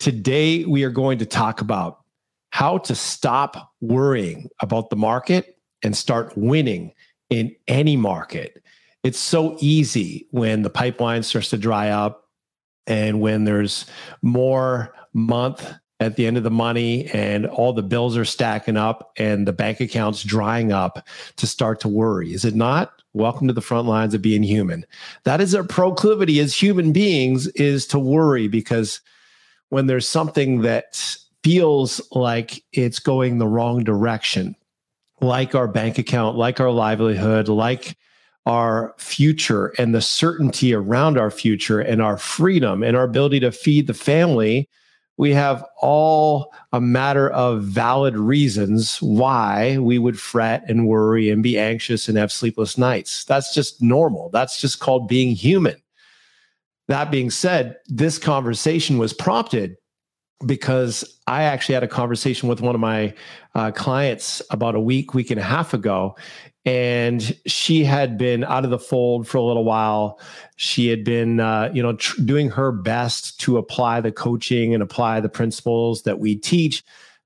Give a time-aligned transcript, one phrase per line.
[0.00, 2.00] Today, we are going to talk about
[2.48, 6.94] how to stop worrying about the market and start winning
[7.28, 8.62] in any market.
[9.02, 12.30] It's so easy when the pipeline starts to dry up
[12.86, 13.84] and when there's
[14.22, 19.12] more month at the end of the money and all the bills are stacking up
[19.18, 22.32] and the bank accounts drying up to start to worry.
[22.32, 22.90] Is it not?
[23.12, 24.86] Welcome to the front lines of being human.
[25.24, 29.02] That is our proclivity as human beings is to worry because
[29.70, 34.54] when there's something that feels like it's going the wrong direction,
[35.20, 37.96] like our bank account, like our livelihood, like
[38.46, 43.52] our future and the certainty around our future and our freedom and our ability to
[43.52, 44.68] feed the family,
[45.16, 51.42] we have all a matter of valid reasons why we would fret and worry and
[51.42, 53.24] be anxious and have sleepless nights.
[53.24, 54.30] That's just normal.
[54.30, 55.76] That's just called being human.
[56.90, 59.76] That being said, this conversation was prompted
[60.44, 63.14] because I actually had a conversation with one of my
[63.54, 66.16] uh, clients about a week, week and a half ago.
[66.64, 70.18] And she had been out of the fold for a little while.
[70.56, 74.82] She had been, uh, you know, tr- doing her best to apply the coaching and
[74.82, 76.82] apply the principles that we teach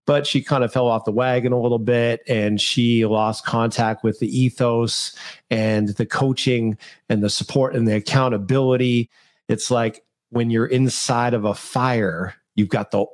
[0.07, 4.05] but she kind of fell off the wagon a little bit and she lost contact
[4.05, 5.17] with the ethos
[5.49, 6.77] and the coaching
[7.09, 9.09] and the support and the accountability
[9.49, 13.05] it's like when you're inside of a fire, you've got the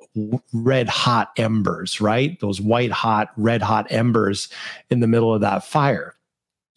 [0.53, 2.39] red hot embers, right?
[2.41, 4.49] Those white hot, red hot embers
[4.91, 6.15] in the middle of that fire.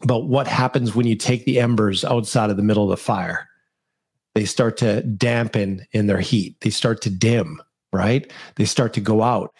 [0.02, 3.48] But what happens when you take the embers outside of the middle of the fire?
[4.36, 6.60] They start to dampen in their heat.
[6.62, 7.62] They start to dim,
[7.94, 8.32] right?
[8.56, 9.54] They start to go out.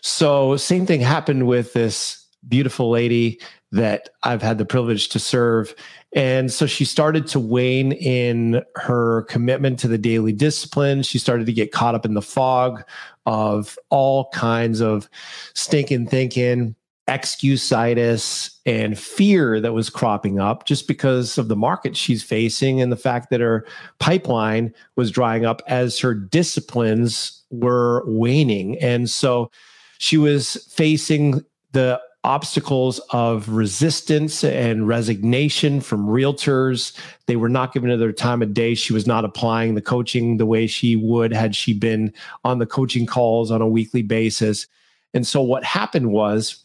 [0.00, 3.40] So, same thing happened with this beautiful lady
[3.74, 5.74] that I've had the privilege to serve.
[6.14, 11.02] And so she started to wane in her commitment to the daily discipline.
[11.02, 12.84] She started to get caught up in the fog
[13.26, 15.08] of all kinds of
[15.54, 16.76] stinking thinking,
[17.08, 22.92] excusitis, and fear that was cropping up just because of the market she's facing and
[22.92, 23.66] the fact that her
[23.98, 28.78] pipeline was drying up as her disciplines were waning.
[28.78, 29.50] And so
[29.98, 36.98] she was facing the obstacles of resistance and resignation from realtors.
[37.26, 38.74] They were not her their time of day.
[38.74, 42.12] She was not applying the coaching the way she would had she been
[42.42, 44.66] on the coaching calls on a weekly basis.
[45.12, 46.64] And so what happened was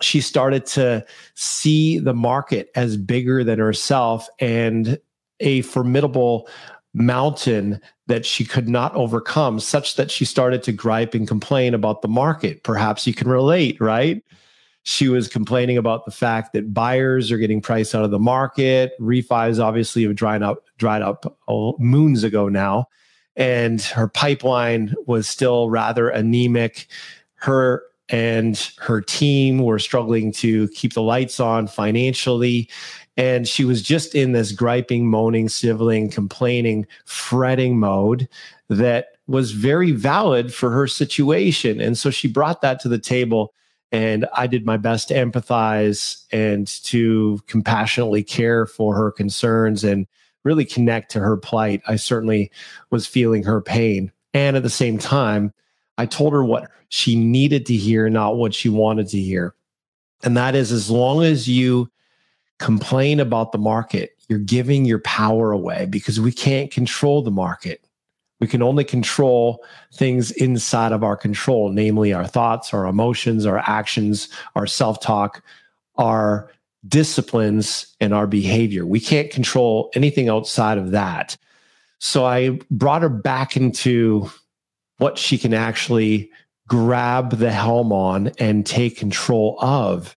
[0.00, 1.04] she started to
[1.34, 4.98] see the market as bigger than herself and
[5.40, 6.48] a formidable
[6.94, 12.02] mountain that she could not overcome, such that she started to gripe and complain about
[12.02, 12.62] the market.
[12.62, 14.22] Perhaps you can relate, right?
[14.84, 18.92] She was complaining about the fact that buyers are getting priced out of the market.
[19.00, 21.38] Refis obviously have dried up, dried up
[21.78, 22.88] moons ago now,
[23.34, 26.86] and her pipeline was still rather anemic.
[27.36, 32.68] Her and her team were struggling to keep the lights on financially.
[33.16, 38.28] And she was just in this griping, moaning, civiling, complaining, fretting mode
[38.68, 41.80] that was very valid for her situation.
[41.80, 43.54] And so she brought that to the table
[43.94, 50.08] and I did my best to empathize and to compassionately care for her concerns and
[50.42, 51.80] really connect to her plight.
[51.86, 52.50] I certainly
[52.90, 54.10] was feeling her pain.
[54.34, 55.52] And at the same time,
[55.96, 59.54] I told her what she needed to hear, not what she wanted to hear.
[60.24, 61.88] And that is as long as you
[62.58, 67.86] complain about the market, you're giving your power away because we can't control the market.
[68.44, 73.60] We can only control things inside of our control, namely our thoughts, our emotions, our
[73.60, 75.42] actions, our self talk,
[75.96, 76.52] our
[76.86, 78.84] disciplines, and our behavior.
[78.84, 81.38] We can't control anything outside of that.
[82.00, 84.30] So I brought her back into
[84.98, 86.30] what she can actually
[86.68, 90.14] grab the helm on and take control of.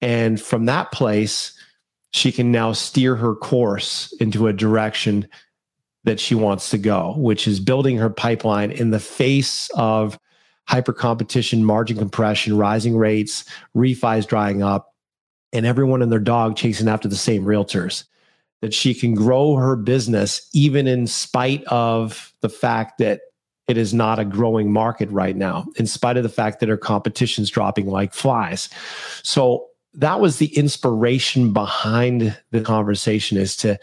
[0.00, 1.56] And from that place,
[2.10, 5.28] she can now steer her course into a direction
[6.08, 10.18] that she wants to go, which is building her pipeline in the face of
[10.66, 13.44] hyper competition, margin compression, rising rates,
[13.76, 14.94] refis drying up,
[15.52, 18.04] and everyone and their dog chasing after the same realtors.
[18.62, 23.20] That she can grow her business even in spite of the fact that
[23.68, 26.78] it is not a growing market right now, in spite of the fact that our
[26.78, 28.70] competition's dropping like flies.
[29.22, 33.78] So that was the inspiration behind the conversation is to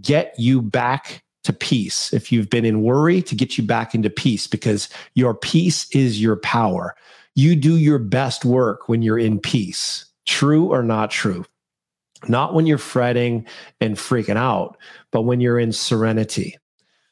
[0.00, 2.12] get you back to peace.
[2.12, 6.20] If you've been in worry, to get you back into peace because your peace is
[6.20, 6.94] your power.
[7.34, 10.04] You do your best work when you're in peace.
[10.26, 11.44] True or not true?
[12.26, 13.46] Not when you're fretting
[13.80, 14.76] and freaking out,
[15.12, 16.56] but when you're in serenity.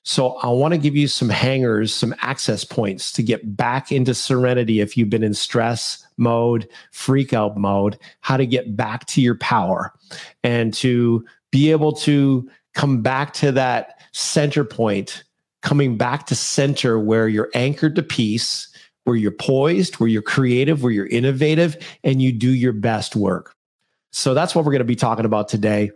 [0.02, 4.14] So I want to give you some hangers, some access points to get back into
[4.14, 9.20] serenity if you've been in stress mode, freak out mode, how to get back to
[9.20, 9.92] your power
[10.44, 15.24] and to be able to come back to that center point,
[15.62, 18.66] coming back to center where you're anchored to peace,
[19.04, 23.54] where you're poised, where you're creative, where you're innovative, and you do your best work.
[24.12, 25.90] So that's what we're going to be talking about today.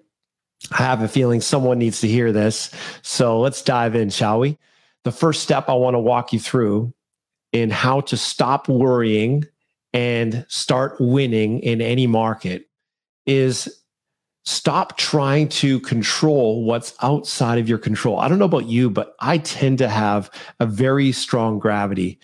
[0.73, 2.71] I have a feeling someone needs to hear this.
[3.01, 4.59] So let's dive in, shall we?
[5.05, 6.93] The first step I want to walk you through
[7.53, 9.45] in how to stop worrying
[9.95, 12.69] and start winning in any market
[13.25, 13.80] is
[14.45, 18.19] stop trying to control what's outside of your control.
[18.19, 22.19] I don't know about you, but I tend to have a very strong gravity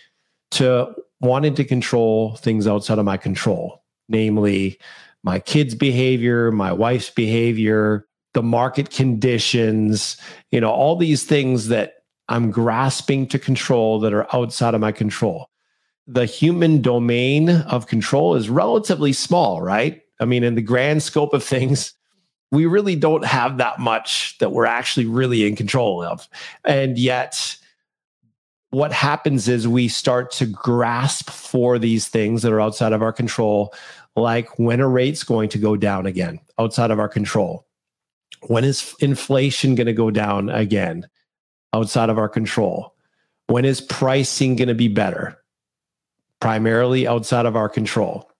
[0.52, 4.78] to wanting to control things outside of my control, namely
[5.22, 10.16] my kids' behavior, my wife's behavior, the market conditions,
[10.50, 11.94] you know, all these things that
[12.28, 15.48] I'm grasping to control that are outside of my control.
[16.06, 20.02] The human domain of control is relatively small, right?
[20.20, 21.92] I mean, in the grand scope of things,
[22.56, 26.28] we really don't have that much that we're actually really in control of.
[26.64, 27.56] And yet,
[28.70, 33.12] what happens is we start to grasp for these things that are outside of our
[33.12, 33.72] control,
[34.16, 37.66] like when a rate's going to go down again, outside of our control
[38.48, 41.06] when is inflation going to go down again
[41.72, 42.94] outside of our control?
[43.48, 45.38] When is pricing going to be better?
[46.40, 48.30] Primarily outside of our control,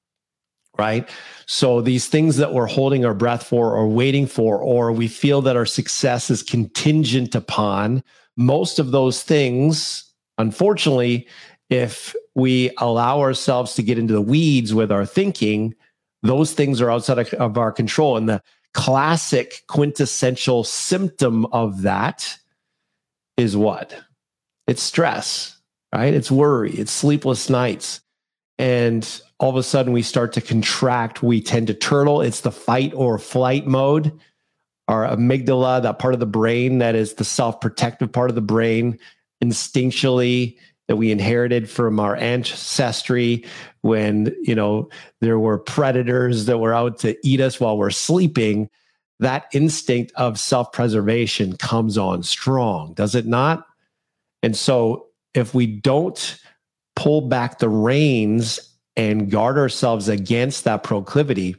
[0.78, 1.08] right?
[1.46, 5.42] So these things that we're holding our breath for or waiting for, or we feel
[5.42, 8.02] that our success is contingent upon,
[8.36, 10.04] most of those things,
[10.38, 11.26] unfortunately,
[11.70, 15.74] if we allow ourselves to get into the weeds with our thinking,
[16.22, 18.16] those things are outside of, of our control.
[18.16, 18.42] And the
[18.74, 22.38] classic quintessential symptom of that
[23.36, 23.98] is what?
[24.66, 25.56] It's stress,
[25.94, 26.12] right?
[26.12, 28.00] It's worry, it's sleepless nights.
[28.58, 31.22] And all of a sudden we start to contract.
[31.22, 32.20] We tend to turtle.
[32.20, 34.18] It's the fight or flight mode.
[34.88, 38.40] Our amygdala, that part of the brain that is the self protective part of the
[38.40, 38.98] brain,
[39.42, 40.56] instinctually
[40.88, 43.44] that we inherited from our ancestry
[43.82, 44.88] when you know
[45.20, 48.68] there were predators that were out to eat us while we're sleeping
[49.18, 53.66] that instinct of self-preservation comes on strong does it not
[54.42, 56.40] and so if we don't
[56.96, 58.58] pull back the reins
[58.96, 61.54] and guard ourselves against that proclivity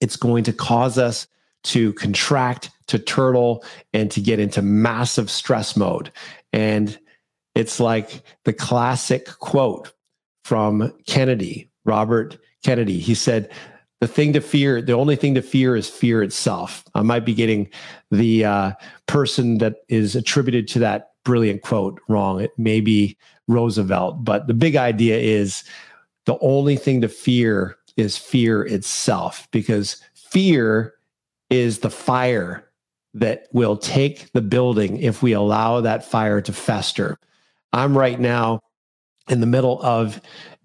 [0.00, 1.26] it's going to cause us
[1.62, 6.12] to contract to turtle and to get into massive stress mode
[6.52, 6.98] and
[7.54, 9.92] it's like the classic quote
[10.44, 12.98] from Kennedy, Robert Kennedy.
[12.98, 13.50] He said,
[14.00, 16.84] the thing to fear, the only thing to fear is fear itself.
[16.94, 17.68] I might be getting
[18.10, 18.72] the uh,
[19.06, 22.40] person that is attributed to that brilliant quote wrong.
[22.40, 23.18] It may be
[23.50, 25.64] Roosevelt, but the big idea is
[26.26, 30.94] the only thing to fear is fear itself because fear
[31.50, 32.64] is the fire
[33.14, 37.18] that will take the building if we allow that fire to fester.
[37.72, 38.60] I'm right now
[39.28, 40.20] in the middle of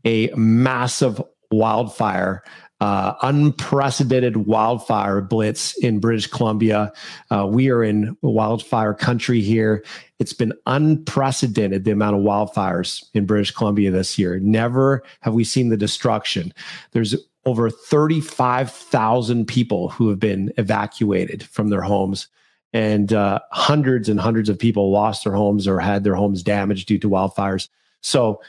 [0.05, 2.43] a massive wildfire,
[2.81, 6.91] uh, unprecedented wildfire blitz in British Columbia.
[7.31, 9.83] Uh, we are in wildfire country here.
[10.19, 14.39] It's been unprecedented the amount of wildfires in British Columbia this year.
[14.39, 16.53] Never have we seen the destruction.
[16.91, 17.15] There's
[17.45, 22.27] over 35,000 people who have been evacuated from their homes
[22.73, 26.87] and uh, hundreds and hundreds of people lost their homes or had their homes damaged
[26.87, 27.69] due to wildfires.
[28.01, 28.41] So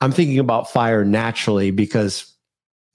[0.00, 2.34] I'm thinking about fire naturally because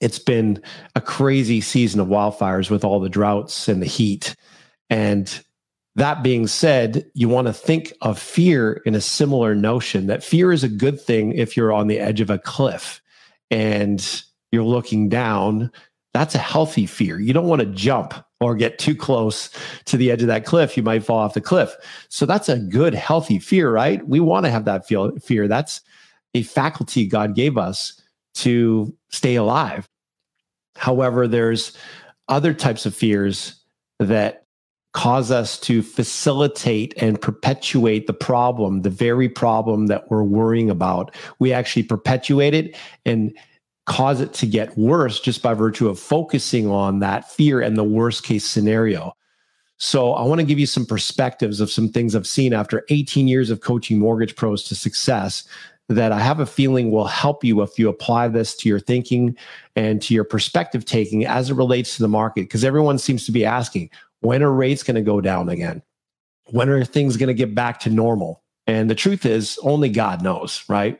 [0.00, 0.62] it's been
[0.94, 4.34] a crazy season of wildfires with all the droughts and the heat.
[4.90, 5.40] And
[5.96, 10.52] that being said, you want to think of fear in a similar notion that fear
[10.52, 13.00] is a good thing if you're on the edge of a cliff
[13.50, 15.70] and you're looking down.
[16.12, 17.18] That's a healthy fear.
[17.20, 19.50] You don't want to jump or get too close
[19.86, 21.74] to the edge of that cliff, you might fall off the cliff.
[22.08, 24.06] So that's a good, healthy fear, right?
[24.06, 25.48] We want to have that feel, fear.
[25.48, 25.80] That's
[26.34, 28.00] a faculty God gave us
[28.34, 29.88] to stay alive.
[30.76, 31.76] However, there's
[32.28, 33.60] other types of fears
[34.00, 34.44] that
[34.92, 41.14] cause us to facilitate and perpetuate the problem, the very problem that we're worrying about.
[41.40, 43.36] We actually perpetuate it and
[43.86, 47.84] cause it to get worse just by virtue of focusing on that fear and the
[47.84, 49.14] worst case scenario.
[49.76, 53.26] So, I want to give you some perspectives of some things I've seen after 18
[53.26, 55.44] years of coaching mortgage pros to success
[55.88, 59.36] that I have a feeling will help you if you apply this to your thinking
[59.76, 62.42] and to your perspective taking as it relates to the market.
[62.42, 65.82] Because everyone seems to be asking, when are rates going to go down again?
[66.50, 68.42] When are things going to get back to normal?
[68.66, 70.98] And the truth is, only God knows, right?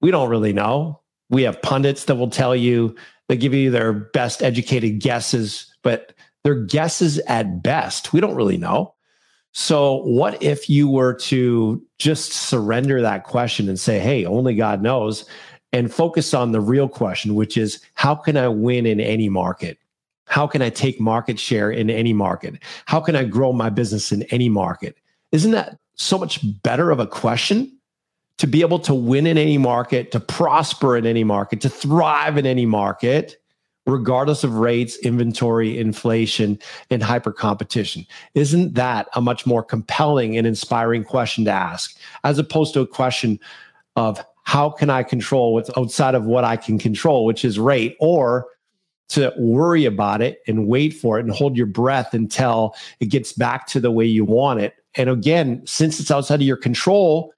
[0.00, 1.00] We don't really know.
[1.30, 2.94] We have pundits that will tell you,
[3.28, 6.12] they give you their best educated guesses, but
[6.44, 8.12] they're guesses at best.
[8.12, 8.94] We don't really know.
[9.60, 14.82] So, what if you were to just surrender that question and say, hey, only God
[14.82, 15.24] knows,
[15.72, 19.76] and focus on the real question, which is, how can I win in any market?
[20.26, 22.60] How can I take market share in any market?
[22.86, 24.96] How can I grow my business in any market?
[25.32, 27.76] Isn't that so much better of a question?
[28.36, 32.38] To be able to win in any market, to prosper in any market, to thrive
[32.38, 33.42] in any market,
[33.88, 36.58] regardless of rates, inventory, inflation,
[36.90, 38.06] and hyper competition.
[38.34, 42.86] Isn't that a much more compelling and inspiring question to ask, as opposed to a
[42.86, 43.40] question
[43.96, 47.96] of how can I control what's outside of what I can control, which is rate,
[47.98, 48.46] or
[49.10, 53.32] to worry about it and wait for it and hold your breath until it gets
[53.32, 54.74] back to the way you want it.
[54.96, 57.32] And again, since it's outside of your control,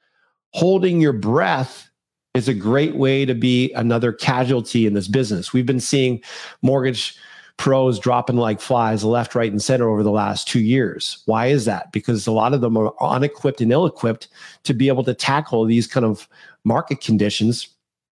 [0.52, 1.89] holding your breath
[2.34, 5.52] is a great way to be another casualty in this business.
[5.52, 6.22] We've been seeing
[6.62, 7.16] mortgage
[7.56, 11.22] pros dropping like flies left, right, and center over the last two years.
[11.26, 11.92] Why is that?
[11.92, 14.28] Because a lot of them are unequipped and ill equipped
[14.64, 16.28] to be able to tackle these kind of
[16.64, 17.68] market conditions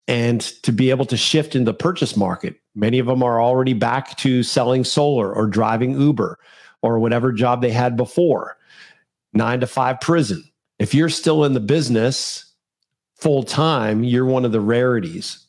[0.07, 2.59] and to be able to shift in the purchase market.
[2.75, 6.39] Many of them are already back to selling solar or driving Uber
[6.81, 8.57] or whatever job they had before,
[9.33, 10.43] nine to five prison.
[10.79, 12.46] If you're still in the business
[13.17, 15.45] full time, you're one of the rarities.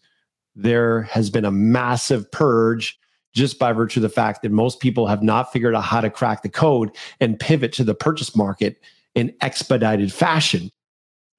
[0.57, 2.99] There has been a massive purge
[3.35, 6.11] just by virtue of the fact that most people have not figured out how to
[6.11, 8.81] crack the code and pivot to the purchase market
[9.15, 10.71] in expedited fashion,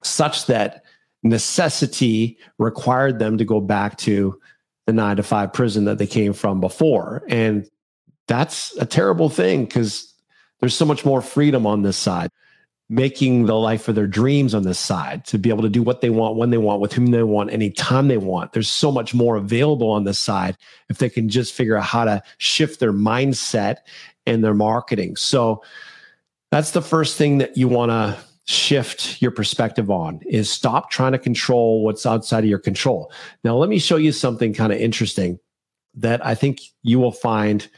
[0.02, 0.84] such that
[1.22, 4.38] necessity required them to go back to
[4.86, 7.22] the nine to five prison that they came from before.
[7.28, 7.68] And
[8.28, 10.14] that's a terrible thing because
[10.60, 12.30] there's so much more freedom on this side,
[12.92, 16.00] making the life of their dreams on this side to be able to do what
[16.00, 18.52] they want, when they want, with whom they want, anytime they want.
[18.52, 20.56] There's so much more available on this side
[20.88, 23.76] if they can just figure out how to shift their mindset
[24.26, 25.14] and their marketing.
[25.14, 25.62] So
[26.50, 28.18] that's the first thing that you want to
[28.52, 33.12] shift your perspective on is stop trying to control what's outside of your control.
[33.44, 35.38] Now, let me show you something kind of interesting
[35.94, 37.68] that I think you will find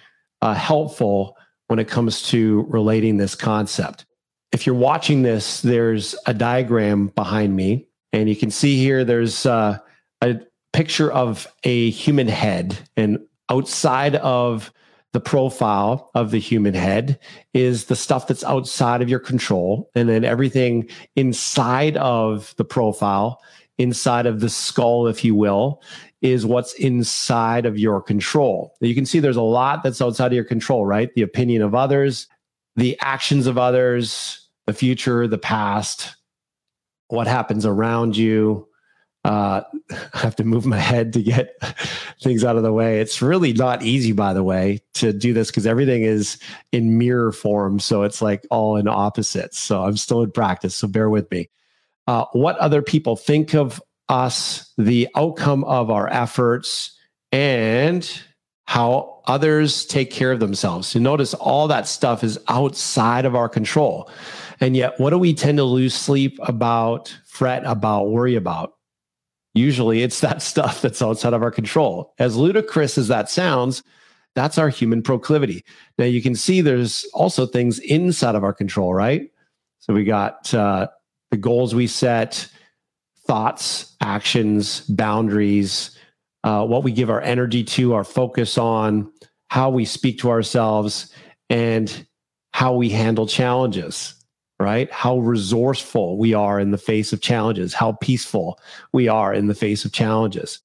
[0.41, 4.07] uh, helpful when it comes to relating this concept.
[4.53, 9.47] If you're watching this, there's a diagram behind me, and you can see here there's
[9.47, 9.79] uh,
[10.23, 10.41] a
[10.73, 13.19] picture of a human head, and
[13.51, 14.73] outside of
[15.13, 17.19] the profile of the human head
[17.53, 19.91] is the stuff that's outside of your control.
[19.95, 23.43] And then everything inside of the profile,
[23.77, 25.83] inside of the skull, if you will,
[26.23, 28.75] is what's inside of your control.
[28.81, 31.13] You can see there's a lot that's outside of your control, right?
[31.15, 32.27] The opinion of others,
[32.77, 36.17] the actions of others, the future, the past,
[37.09, 38.69] what happens around you,
[39.25, 39.63] uh,
[40.15, 41.55] I have to move my head to get
[42.23, 43.01] things out of the way.
[43.01, 46.39] It's really not easy, by the way, to do this because everything is
[46.73, 47.79] in mirror form.
[47.79, 49.59] So it's like all in opposites.
[49.59, 50.75] So I'm still in practice.
[50.75, 51.51] So bear with me.
[52.07, 56.99] Uh, what other people think of us, the outcome of our efforts,
[57.31, 58.11] and
[58.67, 60.95] how others take care of themselves.
[60.95, 64.11] You notice all that stuff is outside of our control.
[64.61, 68.75] And yet, what do we tend to lose sleep about, fret about, worry about?
[69.55, 72.15] Usually it's that stuff that's outside of our control.
[72.19, 73.83] As ludicrous as that sounds,
[74.35, 75.65] that's our human proclivity.
[75.99, 79.31] Now you can see there's also things inside of our control, right?
[79.81, 80.89] So we got uh,
[81.31, 82.49] the goals we set,
[83.27, 85.99] thoughts, actions, boundaries,
[86.45, 89.13] uh, what we give our energy to, our focus on,
[89.49, 91.13] how we speak to ourselves,
[91.51, 92.07] and
[92.53, 94.15] how we handle challenges
[94.63, 94.91] right?
[94.93, 98.59] How resourceful we are in the face of challenges, how peaceful
[98.93, 100.61] we are in the face of challenges,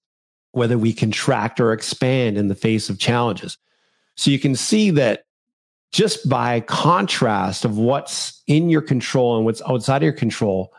[0.51, 3.57] whether we contract or expand in the face of challenges.
[4.15, 5.25] So you can see that
[5.91, 10.73] just by contrast of what's in your control and what's outside of your control,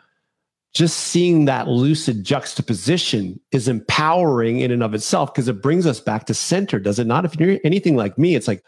[0.78, 5.98] just seeing that lucid juxtaposition is empowering in and of itself because it brings us
[5.98, 7.24] back to center, does it not?
[7.24, 8.62] If you're anything like me, it's like,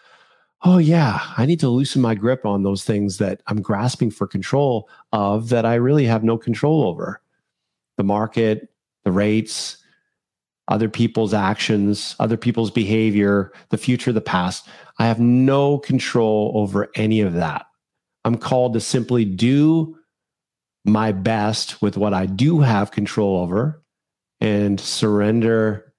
[0.65, 4.27] oh, yeah, I need to loosen my grip on those things that I'm grasping for
[4.27, 7.23] control of that I really have no control over
[7.97, 8.71] the market,
[9.05, 9.77] the rates,
[10.67, 14.67] other people's actions, other people's behavior, the future, the past.
[14.99, 17.67] I have no control over any of that.
[18.25, 19.97] I'm called to simply do
[20.85, 23.83] my best with what I do have control over
[24.41, 25.93] and surrender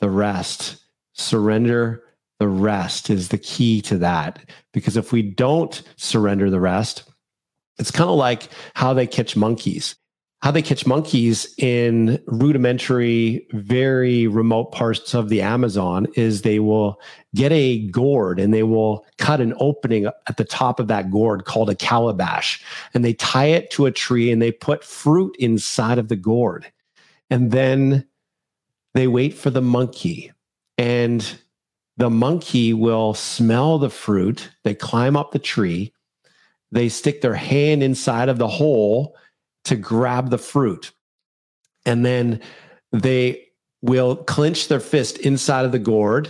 [0.00, 0.76] the rest.
[1.14, 2.02] Surrender
[2.38, 4.38] the rest is the key to that.
[4.72, 7.04] Because if we don't surrender the rest,
[7.78, 9.96] it's kind of like how they catch monkeys.
[10.42, 16.98] How they catch monkeys in rudimentary, very remote parts of the Amazon is they will
[17.34, 21.44] get a gourd and they will cut an opening at the top of that gourd
[21.44, 22.64] called a calabash.
[22.94, 26.66] And they tie it to a tree and they put fruit inside of the gourd.
[27.28, 28.06] And then
[28.94, 30.32] they wait for the monkey.
[30.78, 31.38] And
[31.98, 34.50] the monkey will smell the fruit.
[34.64, 35.92] They climb up the tree.
[36.72, 39.14] They stick their hand inside of the hole
[39.64, 40.92] to grab the fruit.
[41.86, 42.40] And then
[42.92, 43.46] they
[43.82, 46.28] will clench their fist inside of the gourd.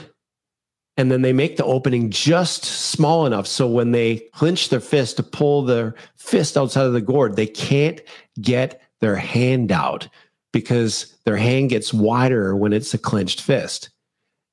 [0.97, 5.17] And then they make the opening just small enough so when they clench their fist
[5.17, 8.01] to pull their fist outside of the gourd, they can't
[8.41, 10.09] get their hand out
[10.53, 13.91] because their hand gets wider when it's a clenched fist.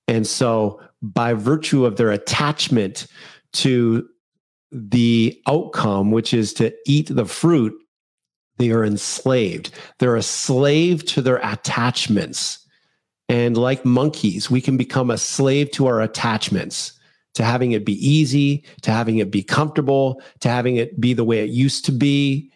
[0.08, 3.08] And so, by virtue of their attachment
[3.54, 4.08] to
[4.72, 7.74] the outcome, which is to eat the fruit,
[8.58, 9.72] they are enslaved.
[10.00, 12.60] They're a slave to their attachments.
[13.30, 16.94] And like monkeys, we can become a slave to our attachments,
[17.34, 21.26] to having it be easy, to having it be comfortable, to having it be the
[21.26, 22.52] way it used to be,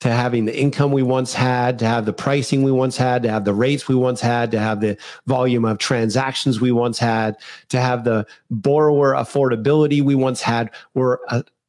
[0.00, 3.30] to having the income we once had, to have the pricing we once had, to
[3.30, 4.96] have the rates we once had, to have the
[5.26, 7.36] volume of transactions we once had,
[7.70, 10.70] to have the borrower affordability we once had.
[10.94, 11.18] We're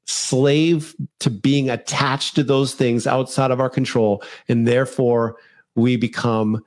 [0.08, 4.24] slave to being attached to those things outside of our control.
[4.48, 5.38] And therefore,
[5.76, 6.64] we become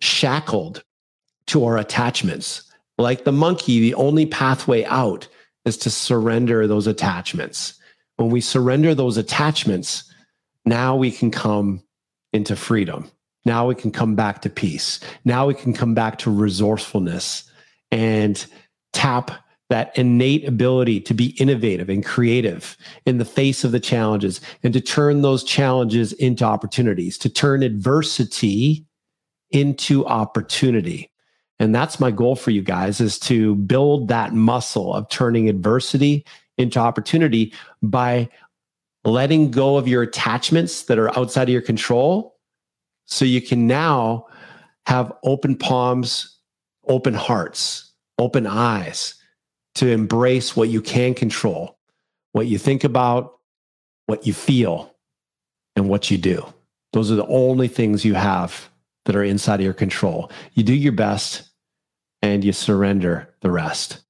[0.00, 0.84] shackled
[1.46, 2.62] to our attachments.
[2.98, 5.26] Like the monkey, the only pathway out
[5.64, 7.74] is to surrender those attachments.
[8.16, 10.04] When we surrender those attachments,
[10.64, 11.82] now we can come
[12.32, 13.10] into freedom.
[13.46, 15.00] Now we can come back to peace.
[15.24, 17.50] Now we can come back to resourcefulness
[17.90, 18.44] and
[18.92, 19.30] tap
[19.70, 24.74] that innate ability to be innovative and creative in the face of the challenges and
[24.74, 28.84] to turn those challenges into opportunities, to turn adversity
[29.52, 31.10] into opportunity.
[31.60, 36.26] And that's my goal for you guys is to build that muscle of turning adversity
[36.58, 38.28] into opportunity by
[39.04, 42.36] letting go of your attachments that are outside of your control
[43.06, 44.26] so you can now
[44.86, 46.38] have open palms,
[46.88, 49.14] open hearts, open eyes
[49.76, 51.78] to embrace what you can control,
[52.32, 53.38] what you think about,
[54.06, 54.94] what you feel,
[55.76, 56.44] and what you do.
[56.92, 58.68] Those are the only things you have
[59.04, 60.30] that are inside of your control.
[60.54, 61.50] You do your best
[62.22, 64.00] and you surrender the rest.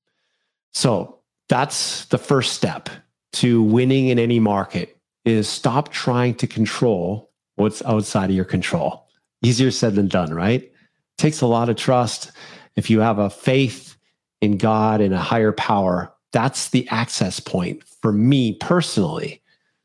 [0.72, 1.18] So
[1.48, 2.88] that's the first step
[3.34, 9.06] to winning in any market is stop trying to control what's outside of your control.
[9.42, 10.70] Easier said than done, right?
[11.20, 12.32] takes a lot of trust.
[12.76, 13.89] If you have a faith
[14.40, 19.42] in God and a higher power, that's the access point for me personally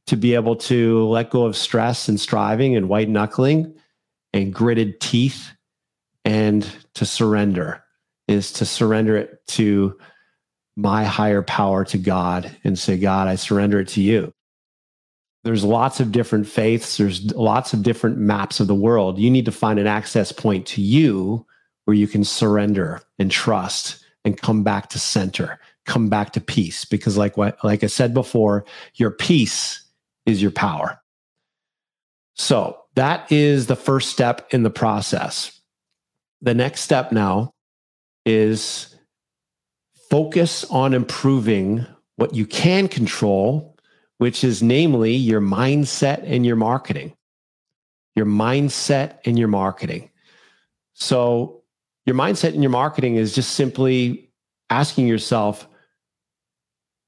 [0.07, 3.73] to be able to let go of stress and striving and white knuckling
[4.33, 5.51] and gritted teeth
[6.23, 7.83] and to surrender
[8.27, 9.97] is to surrender it to
[10.75, 14.33] my higher power to God and say, God, I surrender it to you.
[15.43, 16.97] There's lots of different faiths.
[16.97, 19.19] There's lots of different maps of the world.
[19.19, 21.45] You need to find an access point to you
[21.85, 26.83] where you can surrender and trust and come back to center come back to peace
[26.83, 29.83] because like what like i said before your peace
[30.25, 30.99] is your power
[32.33, 35.61] so that is the first step in the process
[36.41, 37.53] the next step now
[38.25, 38.95] is
[40.09, 41.85] focus on improving
[42.17, 43.75] what you can control
[44.17, 47.13] which is namely your mindset and your marketing.
[48.15, 50.09] Your mindset and your marketing.
[50.93, 51.63] So,
[52.05, 54.29] your mindset and your marketing is just simply
[54.69, 55.67] asking yourself,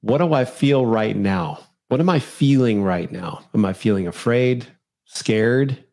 [0.01, 1.59] what do I feel right now?
[1.89, 3.41] What am I feeling right now?
[3.53, 4.65] Am I feeling afraid,
[5.05, 5.83] scared,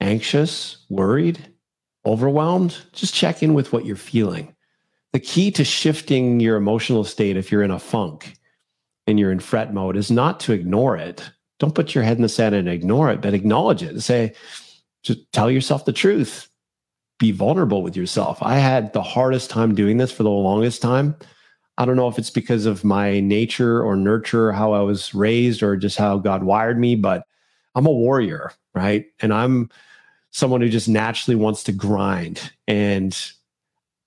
[0.00, 1.52] anxious, worried,
[2.04, 2.76] overwhelmed?
[2.92, 4.54] Just check in with what you're feeling.
[5.12, 8.34] The key to shifting your emotional state if you're in a funk
[9.06, 11.28] and you're in fret mode is not to ignore it.
[11.58, 13.90] Don't put your head in the sand and ignore it, but acknowledge it.
[13.90, 14.34] and Say,
[15.02, 16.48] just tell yourself the truth.
[17.18, 18.38] Be vulnerable with yourself.
[18.42, 21.16] I had the hardest time doing this for the longest time.
[21.78, 25.62] I don't know if it's because of my nature or nurture, how I was raised,
[25.62, 27.26] or just how God wired me, but
[27.74, 29.06] I'm a warrior, right?
[29.20, 29.70] And I'm
[30.30, 33.16] someone who just naturally wants to grind and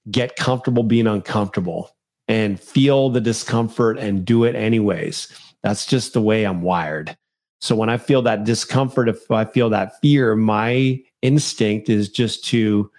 [0.10, 1.96] get comfortable being uncomfortable
[2.28, 5.28] and feel the discomfort and do it anyways.
[5.64, 7.16] That's just the way I'm wired.
[7.62, 12.46] So when I feel that discomfort, if I feel that fear, my instinct is just
[12.46, 12.90] to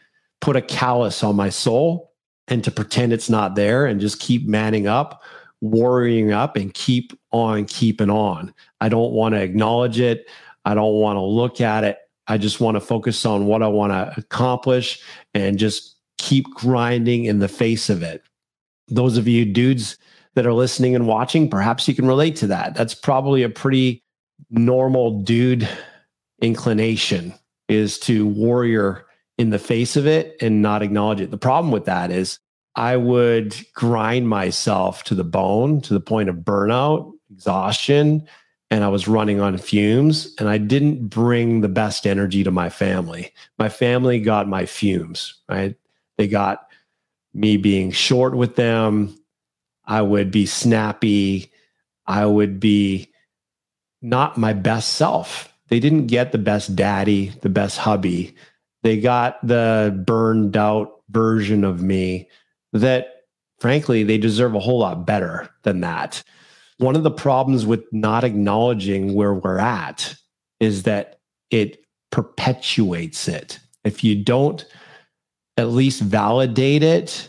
[0.41, 2.13] put a callus on my soul
[2.49, 5.23] and to pretend it's not there and just keep manning up,
[5.61, 8.53] worrying up, and keep on keeping on.
[8.81, 10.29] I don't want to acknowledge it.
[10.65, 11.99] I don't want to look at it.
[12.27, 15.03] I just want to focus on what I want to accomplish
[15.35, 18.23] and just keep grinding in the face of it.
[18.89, 19.97] Those of you dudes
[20.35, 22.75] that are listening and watching, perhaps you can relate to that.
[22.75, 24.03] That's probably a pretty
[24.51, 25.69] normal dude
[26.41, 27.35] inclination
[27.69, 29.07] is to warrior
[29.41, 31.31] in the face of it and not acknowledge it.
[31.31, 32.39] The problem with that is
[32.77, 38.29] I would grind myself to the bone to the point of burnout, exhaustion,
[38.71, 42.69] and I was running on fumes and I didn't bring the best energy to my
[42.69, 43.33] family.
[43.59, 45.75] My family got my fumes, right?
[46.19, 46.69] They got
[47.33, 49.19] me being short with them.
[49.87, 51.51] I would be snappy.
[52.07, 53.11] I would be
[54.03, 55.51] not my best self.
[55.69, 58.35] They didn't get the best daddy, the best hubby.
[58.83, 62.29] They got the burned out version of me
[62.73, 63.25] that,
[63.59, 66.23] frankly, they deserve a whole lot better than that.
[66.79, 70.15] One of the problems with not acknowledging where we're at
[70.61, 73.59] is that it perpetuates it.
[73.85, 74.65] If you don't
[75.57, 77.29] at least validate it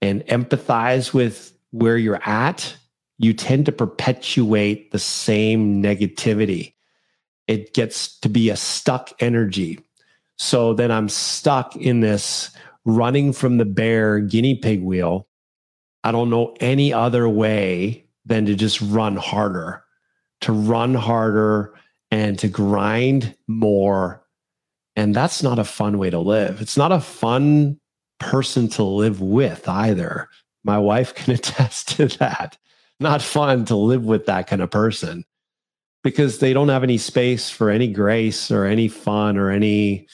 [0.00, 2.76] and empathize with where you're at,
[3.18, 6.74] you tend to perpetuate the same negativity.
[7.48, 9.80] It gets to be a stuck energy.
[10.38, 12.50] So then I'm stuck in this
[12.84, 15.26] running from the bear guinea pig wheel.
[16.04, 19.82] I don't know any other way than to just run harder,
[20.42, 21.74] to run harder
[22.10, 24.22] and to grind more.
[24.94, 26.60] And that's not a fun way to live.
[26.60, 27.78] It's not a fun
[28.18, 30.28] person to live with either.
[30.64, 32.56] My wife can attest to that.
[32.98, 35.24] Not fun to live with that kind of person
[36.02, 40.06] because they don't have any space for any grace or any fun or any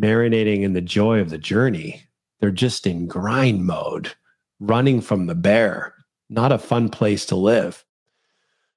[0.00, 2.02] marinating in the joy of the journey.
[2.40, 4.12] They're just in grind mode,
[4.60, 5.94] running from the bear.
[6.28, 7.84] Not a fun place to live.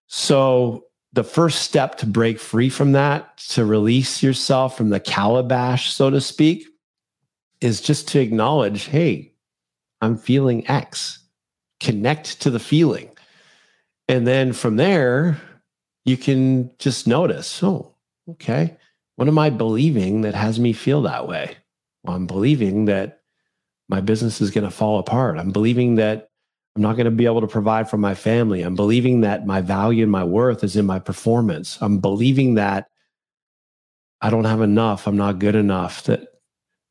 [0.08, 5.92] So, the first step to break free from that, to release yourself from the calabash,
[5.94, 6.68] so to speak,
[7.62, 9.34] is just to acknowledge hey,
[10.02, 11.20] I'm feeling X,
[11.80, 13.10] connect to the feeling.
[14.08, 15.42] And then from there,
[16.06, 17.96] you can just notice oh,
[18.30, 18.78] okay,
[19.18, 21.58] what am I believing that has me feel that way?
[22.04, 23.22] Well, I'm believing that
[23.90, 25.38] my business is going to fall apart.
[25.38, 26.30] I'm believing that
[26.76, 28.62] I'm not going to be able to provide for my family.
[28.62, 31.80] I'm believing that my value and my worth is in my performance.
[31.82, 32.90] I'm believing that
[34.22, 35.08] I don't have enough.
[35.08, 36.28] I'm not good enough, that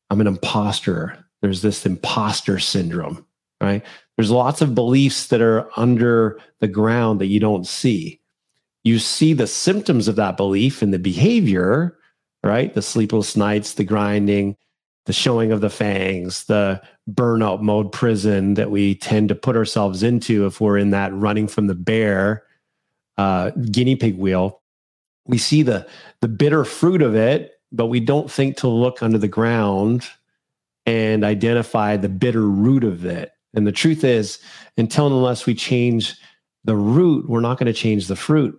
[0.09, 1.17] I'm an imposter.
[1.41, 3.25] There's this imposter syndrome,
[3.61, 3.85] right?
[4.17, 8.19] There's lots of beliefs that are under the ground that you don't see.
[8.83, 11.96] You see the symptoms of that belief in the behavior,
[12.43, 12.73] right?
[12.73, 14.55] The sleepless nights, the grinding,
[15.05, 20.03] the showing of the fangs, the burnout mode prison that we tend to put ourselves
[20.03, 22.43] into if we're in that running from the bear
[23.17, 24.61] uh, guinea pig wheel.
[25.25, 25.87] We see the
[26.21, 30.07] the bitter fruit of it, but we don't think to look under the ground
[30.85, 33.31] and identify the bitter root of it.
[33.53, 34.39] And the truth is,
[34.77, 36.15] until unless we change
[36.63, 38.57] the root, we're not going to change the fruit.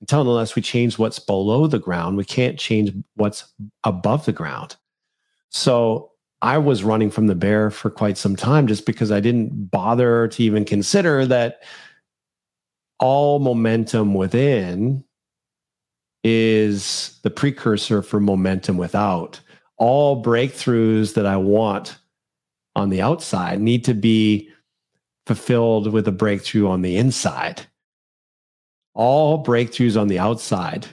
[0.00, 3.52] Until unless we change what's below the ground, we can't change what's
[3.84, 4.76] above the ground.
[5.50, 9.70] So I was running from the bear for quite some time just because I didn't
[9.70, 11.62] bother to even consider that
[12.98, 15.02] all momentum within
[16.22, 19.40] is the precursor for momentum without.
[19.78, 21.98] All breakthroughs that I want
[22.74, 24.50] on the outside need to be
[25.26, 27.66] fulfilled with a breakthrough on the inside.
[28.96, 30.86] All breakthroughs on the outside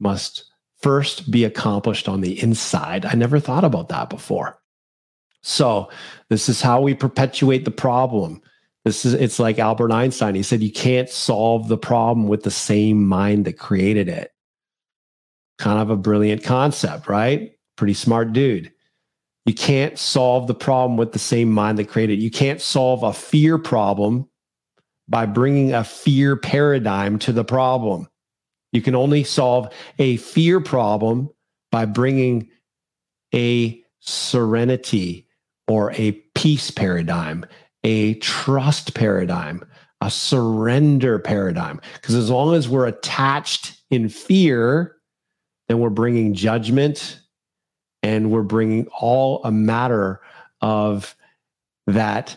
[0.00, 0.50] must
[0.82, 3.06] first be accomplished on the inside.
[3.06, 4.58] I never thought about that before.
[5.42, 5.88] So,
[6.30, 8.42] this is how we perpetuate the problem.
[8.84, 10.34] This is it's like Albert Einstein.
[10.34, 14.32] He said you can't solve the problem with the same mind that created it.
[15.58, 17.52] Kind of a brilliant concept, right?
[17.76, 18.72] Pretty smart dude.
[19.46, 22.22] You can't solve the problem with the same mind that created it.
[22.22, 24.28] You can't solve a fear problem
[25.08, 28.08] by bringing a fear paradigm to the problem.
[28.72, 31.30] You can only solve a fear problem
[31.70, 32.48] by bringing
[33.34, 35.28] a serenity
[35.68, 37.46] or a peace paradigm.
[37.84, 39.64] a trust paradigm,
[40.00, 41.80] a surrender paradigm.
[41.94, 44.96] Because as long as we're attached in fear,
[45.68, 47.20] then we're bringing judgment
[48.02, 50.20] and we're bringing all a matter
[50.60, 51.14] of
[51.86, 52.36] that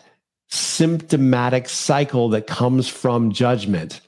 [0.50, 4.02] symptomatic cycle that comes from judgment,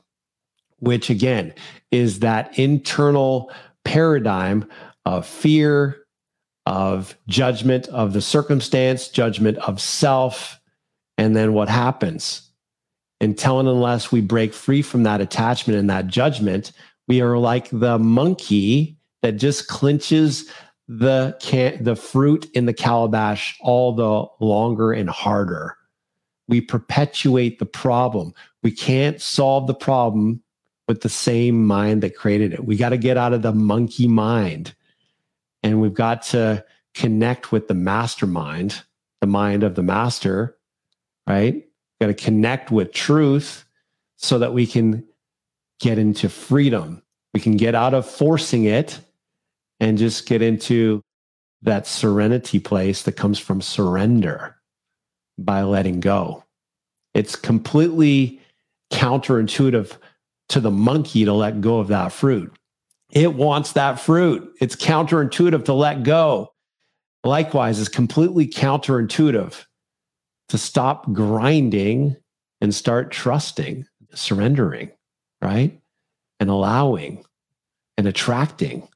[0.78, 1.54] which again
[1.92, 3.52] is that internal
[3.84, 4.68] paradigm
[5.06, 5.98] of fear,
[6.66, 10.60] of judgment of the circumstance, judgment of self,
[11.18, 12.50] and then what happens.
[13.22, 16.72] Until and unless we break free from that attachment and that judgment,
[17.08, 20.50] we are like the monkey that just clinches
[20.88, 25.76] the can the fruit in the calabash all the longer and harder.
[26.50, 28.34] We perpetuate the problem.
[28.64, 30.42] We can't solve the problem
[30.88, 32.66] with the same mind that created it.
[32.66, 34.74] We got to get out of the monkey mind
[35.62, 38.82] and we've got to connect with the mastermind,
[39.22, 40.58] the mind of the master,
[41.28, 41.64] right?
[42.02, 43.64] Got to connect with truth
[44.16, 45.06] so that we can
[45.80, 47.04] get into freedom.
[47.36, 49.00] We can get out of forcing it
[49.80, 51.04] and just get into
[51.62, 54.59] that serenity place that comes from surrender
[55.46, 56.44] by letting go.
[57.14, 58.40] It's completely
[58.92, 59.98] counterintuitive
[60.50, 62.52] to the monkey to let go of that fruit.
[63.12, 64.54] It wants that fruit.
[64.62, 66.54] It's counterintuitive to let go.
[67.24, 69.66] Likewise, it's completely counterintuitive
[70.50, 72.16] to stop grinding
[72.62, 74.92] and start trusting, surrendering,
[75.42, 75.80] right?
[76.40, 77.24] And allowing
[77.98, 78.88] and attracting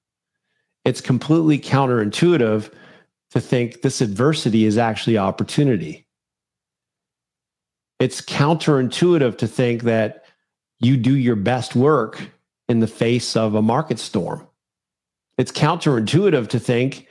[0.86, 2.72] it's completely counterintuitive
[3.32, 6.03] to think this adversity is actually opportunity.
[8.04, 10.26] It's counterintuitive to think that
[10.82, 12.22] you do your best work
[12.68, 14.46] in the face of a market storm.
[15.38, 17.08] It's counterintuitive to think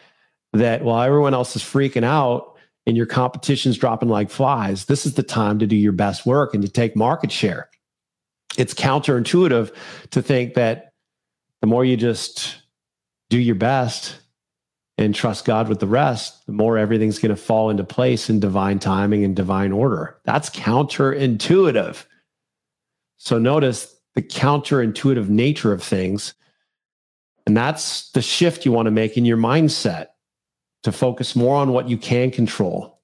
[0.52, 5.14] that while everyone else is freaking out and your competition's dropping like flies, this is
[5.14, 7.70] the time to do your best work and to take market share.
[8.58, 9.74] It's counterintuitive
[10.10, 10.92] to think that
[11.62, 12.64] the more you just
[13.30, 14.18] do your best
[15.04, 18.40] and trust God with the rest, the more everything's going to fall into place in
[18.40, 20.18] divine timing and divine order.
[20.24, 22.04] That's counterintuitive.
[23.16, 26.34] So notice the counterintuitive nature of things.
[27.46, 30.08] And that's the shift you want to make in your mindset
[30.82, 33.00] to focus more on what you can control.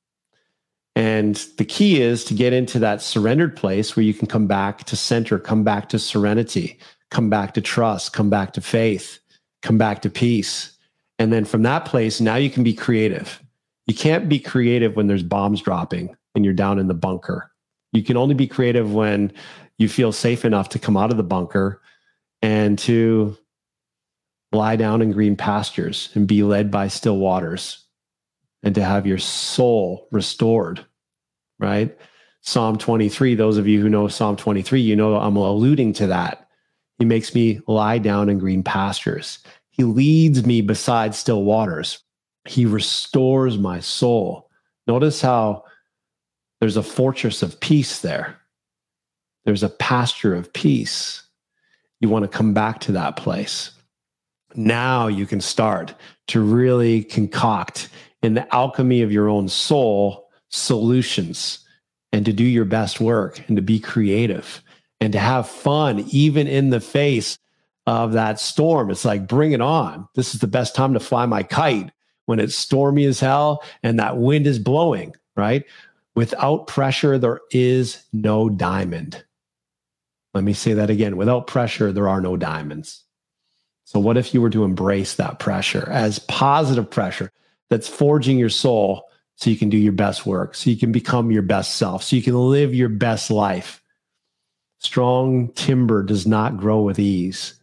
[0.95, 4.85] And the key is to get into that surrendered place where you can come back
[4.85, 6.79] to center, come back to serenity,
[7.11, 9.21] come back to trust, come back to faith
[9.63, 10.73] come back to peace.
[11.19, 13.43] And then from that place, now you can be creative.
[13.87, 17.51] You can't be creative when there's bombs dropping and you're down in the bunker.
[17.93, 19.33] You can only be creative when
[19.79, 21.81] you feel safe enough to come out of the bunker
[22.43, 23.37] and to
[24.53, 27.85] lie down in green pastures and be led by still waters
[28.63, 30.85] and to have your soul restored,
[31.59, 31.97] right?
[32.43, 36.49] Psalm 23, those of you who know Psalm 23, you know I'm alluding to that.
[36.99, 39.39] He makes me lie down in green pastures.
[39.79, 42.03] He leads me beside still waters.
[42.45, 44.51] He restores my soul.
[44.89, 45.65] Notice how
[46.61, 48.37] there's a fortress of peace there.
[49.45, 51.23] There's a pasture of peace.
[52.01, 53.71] You want to come back to that place.
[54.57, 55.95] Now you can start
[56.29, 57.89] to really concoct
[58.23, 61.61] in the alchemy of your own soul solutions
[62.13, 64.61] and to do your best work and to be creative
[65.01, 67.39] and to have fun, even in the face
[67.89, 68.91] of that storm.
[68.91, 70.07] It's like, bring it on.
[70.15, 71.91] This is the best time to fly my kite
[72.27, 75.65] when it's stormy as hell and that wind is blowing, right?
[76.15, 79.25] Without pressure, there is no diamond.
[80.35, 81.17] Let me say that again.
[81.17, 83.05] Without pressure, there are no diamonds.
[83.85, 87.33] So, what if you were to embrace that pressure as positive pressure
[87.71, 89.05] that's forging your soul
[89.37, 92.17] so you can do your best work, so you can become your best self, so
[92.17, 93.83] you can live your best life?
[94.81, 97.58] Strong timber does not grow with ease.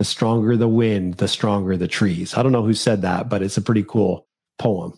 [0.00, 2.34] The stronger the wind, the stronger the trees.
[2.34, 4.26] I don't know who said that, but it's a pretty cool
[4.58, 4.94] poem.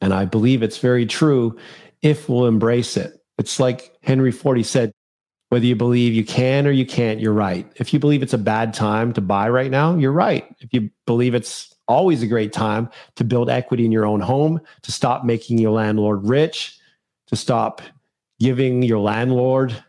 [0.00, 1.56] And I believe it's very true
[2.02, 3.20] if we'll embrace it.
[3.38, 4.90] It's like Henry Ford said
[5.50, 7.70] whether you believe you can or you can't, you're right.
[7.76, 10.44] If you believe it's a bad time to buy right now, you're right.
[10.58, 14.60] If you believe it's always a great time to build equity in your own home,
[14.82, 16.76] to stop making your landlord rich,
[17.28, 17.82] to stop
[18.40, 19.80] giving your landlord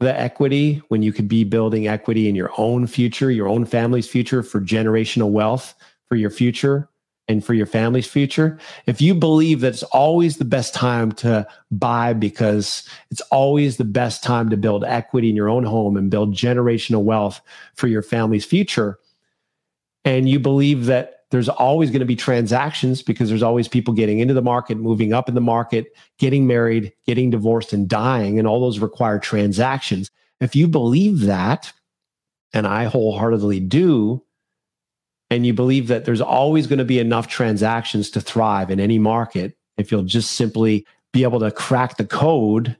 [0.00, 4.08] the equity when you could be building equity in your own future, your own family's
[4.08, 5.74] future for generational wealth
[6.08, 6.88] for your future
[7.28, 8.58] and for your family's future.
[8.86, 13.84] If you believe that it's always the best time to buy because it's always the
[13.84, 17.40] best time to build equity in your own home and build generational wealth
[17.74, 18.98] for your family's future,
[20.04, 24.20] and you believe that there's always going to be transactions because there's always people getting
[24.20, 25.86] into the market, moving up in the market,
[26.18, 28.38] getting married, getting divorced, and dying.
[28.38, 30.10] And all those require transactions.
[30.40, 31.72] If you believe that,
[32.52, 34.22] and I wholeheartedly do,
[35.30, 38.98] and you believe that there's always going to be enough transactions to thrive in any
[38.98, 42.76] market, if you'll just simply be able to crack the code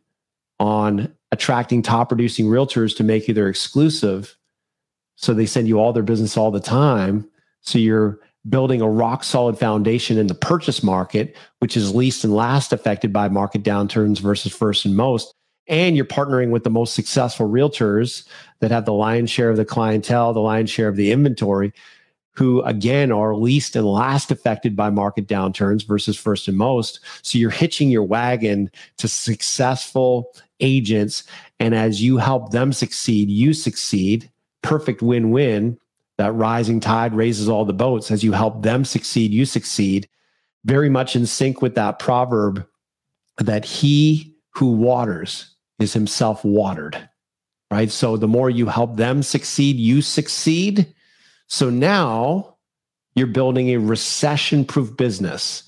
[0.61, 4.37] on attracting top producing realtors to make you their exclusive.
[5.17, 7.29] So they send you all their business all the time.
[7.63, 12.35] So you're building a rock solid foundation in the purchase market, which is least and
[12.35, 15.33] last affected by market downturns versus first and most.
[15.69, 18.25] And you're partnering with the most successful realtors
[18.61, 21.73] that have the lion's share of the clientele, the lion's share of the inventory
[22.37, 27.01] who again are least and last affected by market downturns versus first and most.
[27.23, 31.25] So you're hitching your wagon to successful agents.
[31.59, 34.31] And as you help them succeed, you succeed.
[34.63, 35.79] Perfect win win.
[36.19, 38.11] That rising tide raises all the boats.
[38.11, 40.09] As you help them succeed, you succeed.
[40.65, 42.67] Very much in sync with that proverb
[43.39, 47.09] that he who waters is himself watered,
[47.71, 47.91] right?
[47.91, 50.95] So the more you help them succeed, you succeed
[51.49, 52.57] so now
[53.15, 55.63] you're building a recession proof business.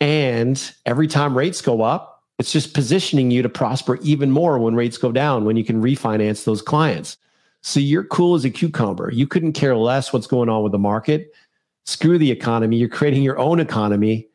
[0.00, 4.74] And every time rates go up, it's just positioning you to prosper even more when
[4.74, 7.18] rates go down, when you can refinance those clients.
[7.62, 9.10] So you're cool as a cucumber.
[9.12, 11.34] You couldn't care less what's going on with the market.
[11.84, 12.76] Screw the economy.
[12.76, 14.28] You're creating your own economy.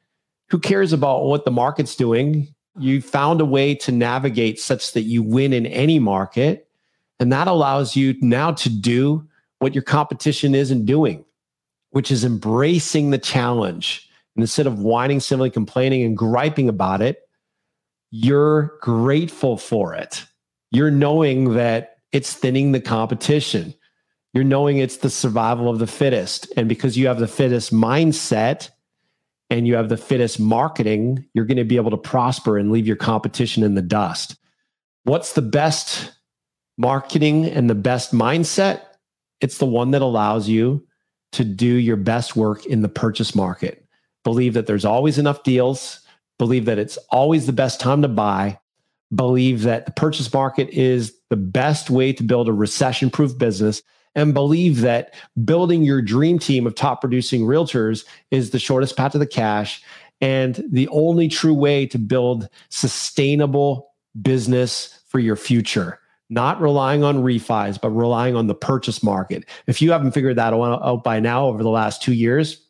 [0.50, 2.54] Who cares about what the market's doing?
[2.78, 6.68] You found a way to navigate such that you win in any market.
[7.20, 9.28] And that allows you now to do
[9.60, 11.26] what your competition isn't doing,
[11.92, 14.10] which is embracing the challenge.
[14.36, 17.28] And instead of whining, simply complaining and griping about it,
[18.12, 20.26] you're grateful for it.
[20.72, 23.74] You're knowing that it's thinning the competition.
[24.34, 26.48] You're knowing it's the survival of the fittest.
[26.56, 28.70] And because you have the fittest mindset
[29.50, 32.88] and you have the fittest marketing, you're going to be able to prosper and leave
[32.88, 34.38] your competition in the dust.
[35.04, 36.14] What's the best
[36.78, 38.84] marketing and the best mindset?
[39.42, 40.88] It's the one that allows you
[41.34, 43.86] to do your best work in the purchase market.
[44.24, 46.00] Believe that there's always enough deals,
[46.40, 48.58] believe that it's always the best time to buy,
[49.14, 53.82] believe that the purchase market is the best way to build a recession proof business,
[54.16, 59.12] and believe that building your dream team of top producing realtors is the shortest path
[59.12, 59.84] to the cash
[60.22, 67.18] and the only true way to build sustainable business for your future not relying on
[67.18, 69.46] refis, but relying on the purchase market.
[69.68, 72.66] If you haven't figured that out by now over the last two years,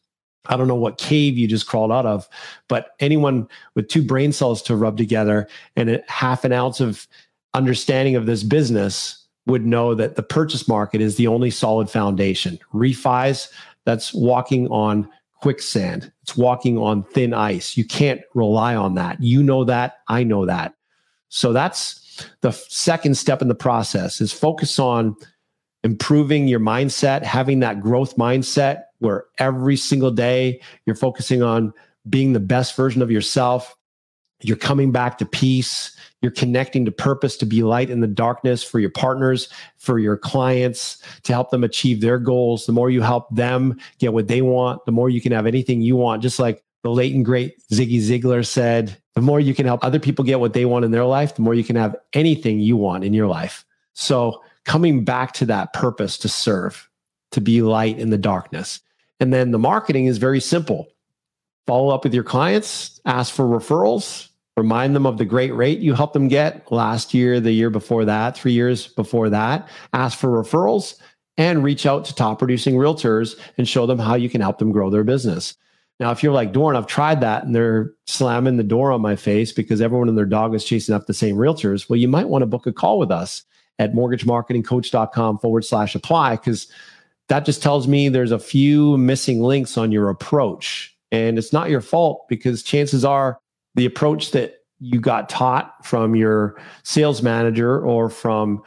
[0.47, 2.27] I don't know what cave you just crawled out of,
[2.67, 7.07] but anyone with two brain cells to rub together and a half an ounce of
[7.55, 12.59] understanding of this business would know that the purchase market is the only solid foundation.
[12.73, 13.49] Refis,
[13.85, 15.07] that's walking on
[15.41, 16.11] quicksand.
[16.23, 17.77] It's walking on thin ice.
[17.77, 19.21] You can't rely on that.
[19.21, 19.99] You know that.
[20.07, 20.73] I know that.
[21.29, 25.15] So that's the second step in the process is focus on
[25.83, 31.73] improving your mindset, having that growth mindset where every single day you're focusing on
[32.09, 33.74] being the best version of yourself.
[34.41, 35.95] You're coming back to peace.
[36.21, 40.17] You're connecting to purpose to be light in the darkness for your partners, for your
[40.17, 42.65] clients, to help them achieve their goals.
[42.65, 45.81] The more you help them get what they want, the more you can have anything
[45.81, 46.21] you want.
[46.21, 49.99] Just like the late and great Ziggy Ziglar said, the more you can help other
[49.99, 52.75] people get what they want in their life, the more you can have anything you
[52.75, 53.65] want in your life.
[53.93, 56.89] So coming back to that purpose to serve,
[57.31, 58.81] to be light in the darkness.
[59.19, 60.87] And then the marketing is very simple.
[61.67, 65.93] Follow up with your clients, ask for referrals, remind them of the great rate you
[65.93, 69.67] helped them get last year, the year before that, three years before that.
[69.93, 70.99] Ask for referrals
[71.37, 74.71] and reach out to top producing realtors and show them how you can help them
[74.71, 75.55] grow their business.
[75.99, 79.15] Now, if you're like Doren, I've tried that and they're slamming the door on my
[79.15, 81.89] face because everyone and their dog is chasing up the same realtors.
[81.89, 83.43] Well, you might want to book a call with us
[83.79, 86.67] at mortgagemarketingcoach.com forward slash apply because
[87.27, 90.94] that just tells me there's a few missing links on your approach.
[91.15, 93.39] And it's not your fault because chances are
[93.75, 98.61] the approach that you got taught from your sales manager or from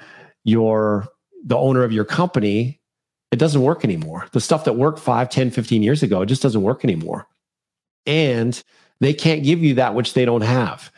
[0.45, 1.07] your
[1.45, 2.79] the owner of your company
[3.31, 4.27] it doesn't work anymore.
[4.33, 7.27] The stuff that worked 5, 10, 15 years ago, it just doesn't work anymore.
[8.07, 8.61] And
[9.01, 10.91] they can't give you that which they don't have.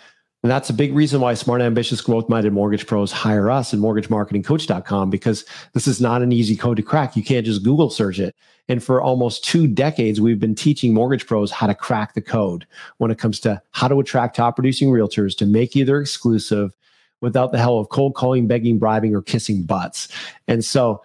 [0.42, 3.80] And that's a big reason why smart, ambitious, growth minded mortgage pros hire us at
[3.80, 7.16] mortgagemarketingcoach.com because this is not an easy code to crack.
[7.16, 8.34] You can't just Google search it.
[8.70, 12.68] And for almost two decades, we've been teaching mortgage pros how to crack the code
[12.98, 16.72] when it comes to how to attract top producing realtors to make you their exclusive
[17.20, 20.06] without the hell of cold calling, begging, bribing, or kissing butts.
[20.46, 21.02] And so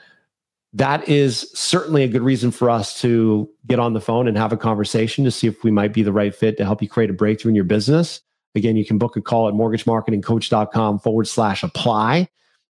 [0.74, 4.54] that is certainly a good reason for us to get on the phone and have
[4.54, 7.10] a conversation to see if we might be the right fit to help you create
[7.10, 8.22] a breakthrough in your business.
[8.54, 12.30] Again, you can book a call at mortgagemarketingcoach.com forward slash apply.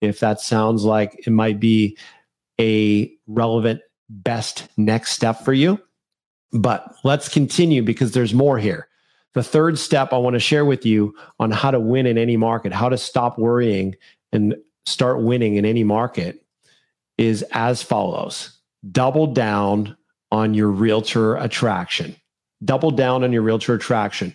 [0.01, 1.99] If that sounds like it might be
[2.61, 5.81] a relevant best next step for you.
[6.53, 8.89] But let's continue because there's more here.
[9.35, 12.37] The third step I want to share with you on how to win in any
[12.37, 13.95] market, how to stop worrying
[14.33, 14.55] and
[14.87, 16.43] start winning in any market
[17.19, 18.57] is as follows
[18.93, 19.97] double down
[20.31, 22.15] on your realtor attraction.
[22.65, 24.35] Double down on your realtor attraction.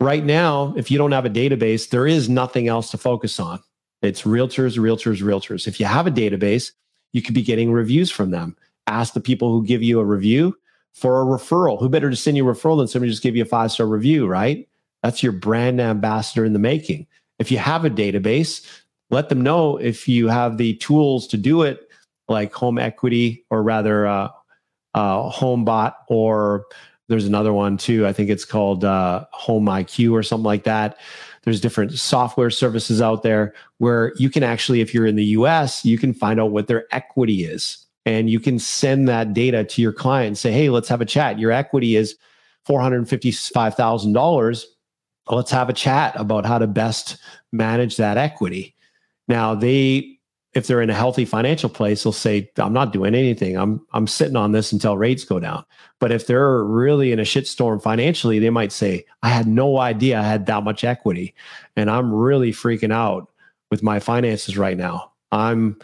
[0.00, 3.60] Right now, if you don't have a database, there is nothing else to focus on.
[4.02, 5.66] It's realtors, realtors, realtors.
[5.66, 6.72] If you have a database,
[7.12, 8.56] you could be getting reviews from them.
[8.86, 10.56] Ask the people who give you a review
[10.92, 11.78] for a referral.
[11.78, 13.86] Who better to send you a referral than somebody just give you a five star
[13.86, 14.68] review, right?
[15.02, 17.06] That's your brand ambassador in the making.
[17.38, 18.66] If you have a database,
[19.10, 21.88] let them know if you have the tools to do it,
[22.28, 24.28] like home equity, or rather, uh,
[24.94, 26.66] uh, HomeBot, or
[27.08, 28.06] there's another one too.
[28.06, 30.98] I think it's called uh, Home IQ or something like that.
[31.42, 35.84] There's different software services out there where you can actually, if you're in the US,
[35.84, 39.82] you can find out what their equity is and you can send that data to
[39.82, 41.38] your client and say, hey, let's have a chat.
[41.38, 42.16] Your equity is
[42.68, 44.64] $455,000.
[45.28, 47.18] Let's have a chat about how to best
[47.52, 48.74] manage that equity.
[49.28, 50.18] Now, they,
[50.54, 53.56] if they're in a healthy financial place, they'll say, I'm not doing anything.
[53.56, 55.64] I'm, I'm sitting on this until rates go down.
[56.00, 60.18] But if they're really in a shitstorm financially, they might say, I had no idea
[60.18, 61.34] I had that much equity.
[61.76, 63.30] And I'm really freaking out
[63.70, 65.12] with my finances right now.
[65.30, 65.76] I'm,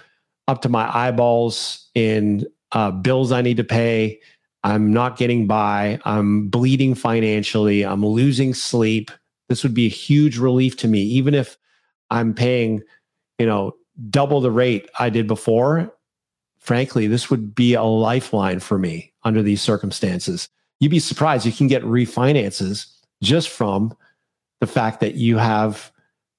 [0.49, 4.20] up to my eyeballs in uh, bills I need to pay.
[4.62, 5.99] I'm not getting by.
[6.05, 7.84] I'm bleeding financially.
[7.84, 9.11] I'm losing sleep.
[9.49, 11.57] This would be a huge relief to me, even if
[12.11, 12.82] I'm paying,
[13.38, 13.74] you know,
[14.11, 15.90] double the rate I did before.
[16.59, 20.49] Frankly, this would be a lifeline for me under these circumstances.
[20.80, 21.47] You'd be surprised.
[21.47, 22.92] You can get refinances
[23.22, 23.97] just from
[24.61, 25.90] the fact that you have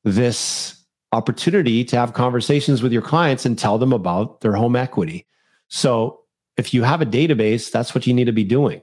[0.03, 0.83] this
[1.13, 5.25] opportunity to have conversations with your clients and tell them about their home equity.
[5.70, 6.22] So
[6.57, 8.82] if you have a database, that's what you need to be doing.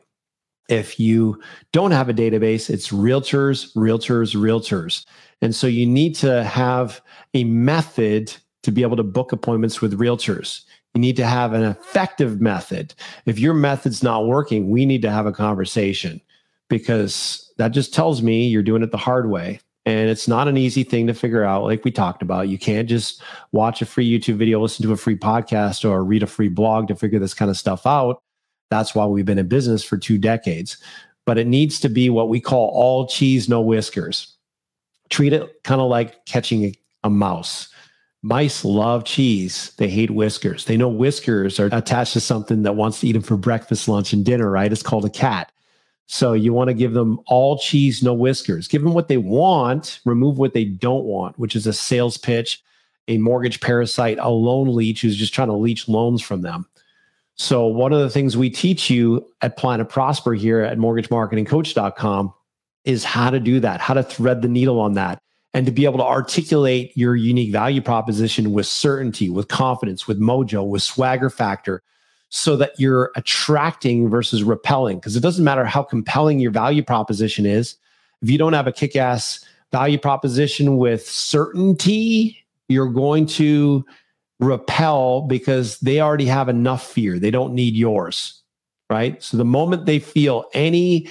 [0.69, 1.41] If you
[1.73, 5.05] don't have a database, it's realtors, realtors, realtors.
[5.43, 7.03] And so you need to have
[7.35, 10.63] a method to be able to book appointments with realtors.
[10.95, 12.95] You need to have an effective method.
[13.27, 16.21] If your method's not working, we need to have a conversation
[16.71, 19.61] because that just tells me you're doing it the hard way.
[19.87, 22.49] And it's not an easy thing to figure out, like we talked about.
[22.49, 23.23] You can't just
[23.53, 26.89] watch a free YouTube video, listen to a free podcast, or read a free blog
[26.89, 28.23] to figure this kind of stuff out.
[28.71, 30.79] That's why we've been in business for two decades.
[31.27, 34.35] But it needs to be what we call all cheese, no whiskers.
[35.11, 36.75] Treat it kind of like catching a,
[37.05, 37.69] a mouse.
[38.23, 39.73] Mice love cheese.
[39.77, 40.65] They hate whiskers.
[40.65, 44.15] They know whiskers are attached to something that wants to eat them for breakfast, lunch,
[44.15, 44.73] and dinner, right?
[44.73, 45.53] It's called a cat.
[46.07, 48.69] So you want to give them all cheese, no whiskers.
[48.69, 52.63] Give them what they want, remove what they don't want, which is a sales pitch,
[53.09, 56.67] a mortgage parasite, a loan leech who's just trying to leech loans from them.
[57.37, 62.33] So one of the things we teach you at Planet Prosper here at mortgagemarketingcoach.com
[62.85, 65.19] is how to do that, how to thread the needle on that,
[65.53, 70.21] and to be able to articulate your unique value proposition with certainty, with confidence, with
[70.21, 71.83] mojo, with swagger factor,
[72.35, 74.99] so that you're attracting versus repelling.
[74.99, 77.77] Because it doesn't matter how compelling your value proposition is.
[78.23, 83.87] If you don't have a kick ass value proposition with certainty, you're going to
[84.41, 87.21] repel because they already have enough fear.
[87.21, 88.43] They don't need yours.
[88.91, 89.23] Right.
[89.23, 91.09] So the moment they feel any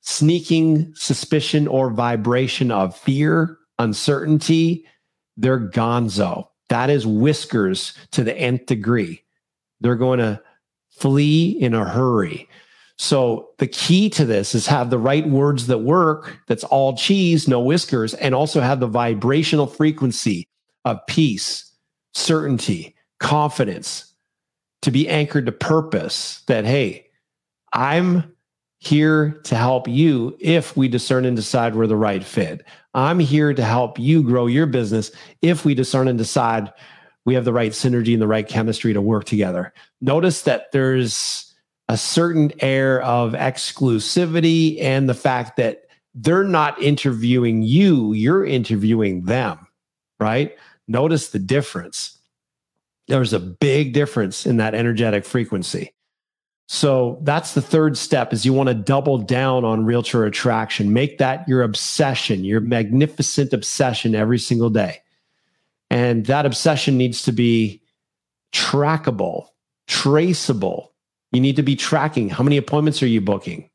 [0.00, 4.84] sneaking suspicion or vibration of fear, uncertainty,
[5.36, 6.48] they're gonzo.
[6.68, 9.22] That is whiskers to the nth degree.
[9.80, 10.42] They're going to
[10.96, 12.48] flee in a hurry.
[12.96, 16.38] So the key to this is have the right words that work.
[16.46, 20.46] That's all cheese, no whiskers, and also have the vibrational frequency
[20.84, 21.72] of peace,
[22.12, 24.14] certainty, confidence
[24.82, 27.06] to be anchored to purpose that, hey,
[27.72, 28.32] I'm
[28.78, 32.64] here to help you if we discern and decide we're the right fit.
[32.92, 35.10] I'm here to help you grow your business
[35.42, 36.70] if we discern and decide
[37.24, 39.72] we have the right synergy and the right chemistry to work together.
[40.00, 41.52] Notice that there's
[41.88, 49.24] a certain air of exclusivity and the fact that they're not interviewing you, you're interviewing
[49.24, 49.66] them,
[50.20, 50.56] right?
[50.86, 52.18] Notice the difference.
[53.08, 55.92] There's a big difference in that energetic frequency.
[56.66, 60.94] So that's the third step is you want to double down on realtor attraction.
[60.94, 65.02] Make that your obsession, your magnificent obsession every single day.
[65.90, 67.82] And that obsession needs to be
[68.52, 69.48] trackable.
[69.86, 70.92] traceable.
[71.32, 73.68] You need to be tracking how many appointments are you booking?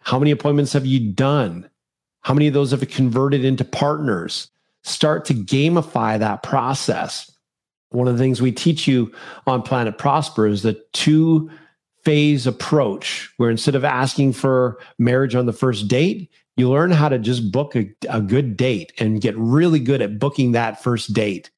[0.00, 1.70] How many appointments have you done?
[2.22, 4.50] How many of those have converted into partners?
[4.82, 7.30] Start to gamify that process.
[7.90, 9.12] One of the things we teach you
[9.46, 11.50] on Planet Prosper is the two
[12.02, 17.08] phase approach, where instead of asking for marriage on the first date, you learn how
[17.08, 21.12] to just book a, a good date and get really good at booking that first
[21.12, 21.50] date.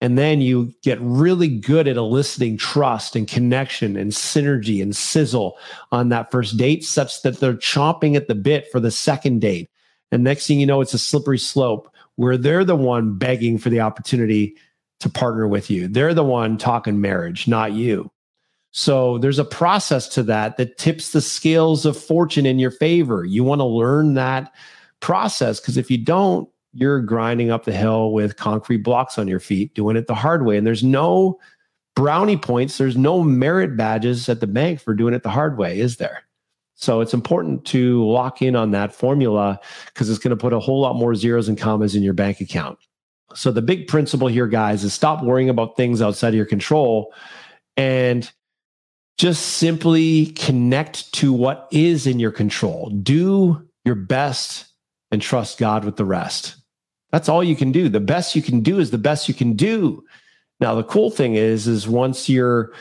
[0.00, 5.58] And then you get really good at eliciting trust and connection and synergy and sizzle
[5.92, 9.70] on that first date, such that they're chomping at the bit for the second date.
[10.10, 13.68] And next thing you know, it's a slippery slope where they're the one begging for
[13.68, 14.56] the opportunity
[15.00, 15.86] to partner with you.
[15.86, 18.10] They're the one talking marriage, not you.
[18.72, 23.24] So there's a process to that that tips the scales of fortune in your favor.
[23.24, 24.52] You want to learn that
[25.00, 29.40] process because if you don't, you're grinding up the hill with concrete blocks on your
[29.40, 30.56] feet, doing it the hard way.
[30.56, 31.40] And there's no
[31.96, 35.80] brownie points, there's no merit badges at the bank for doing it the hard way,
[35.80, 36.22] is there?
[36.76, 40.60] So it's important to lock in on that formula because it's going to put a
[40.60, 42.78] whole lot more zeros and commas in your bank account.
[43.34, 47.12] So the big principle here, guys, is stop worrying about things outside of your control
[47.76, 48.30] and
[49.20, 52.88] just simply connect to what is in your control.
[52.88, 54.64] Do your best
[55.10, 56.56] and trust God with the rest.
[57.12, 57.90] That's all you can do.
[57.90, 60.02] The best you can do is the best you can do.
[60.58, 62.72] Now, the cool thing is, is once you're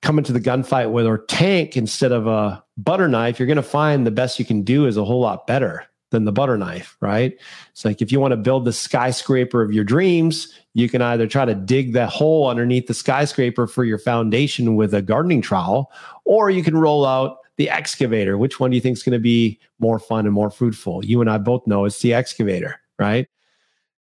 [0.00, 3.62] coming to the gunfight with a tank instead of a butter knife, you're going to
[3.62, 6.96] find the best you can do is a whole lot better than the butter knife,
[7.00, 7.36] right?
[7.72, 11.26] It's like if you want to build the skyscraper of your dreams, you can either
[11.26, 15.90] try to dig that hole underneath the skyscraper for your foundation with a gardening trowel,
[16.24, 18.38] or you can roll out the excavator.
[18.38, 21.04] Which one do you think is going to be more fun and more fruitful?
[21.04, 23.28] You and I both know it's the excavator, right?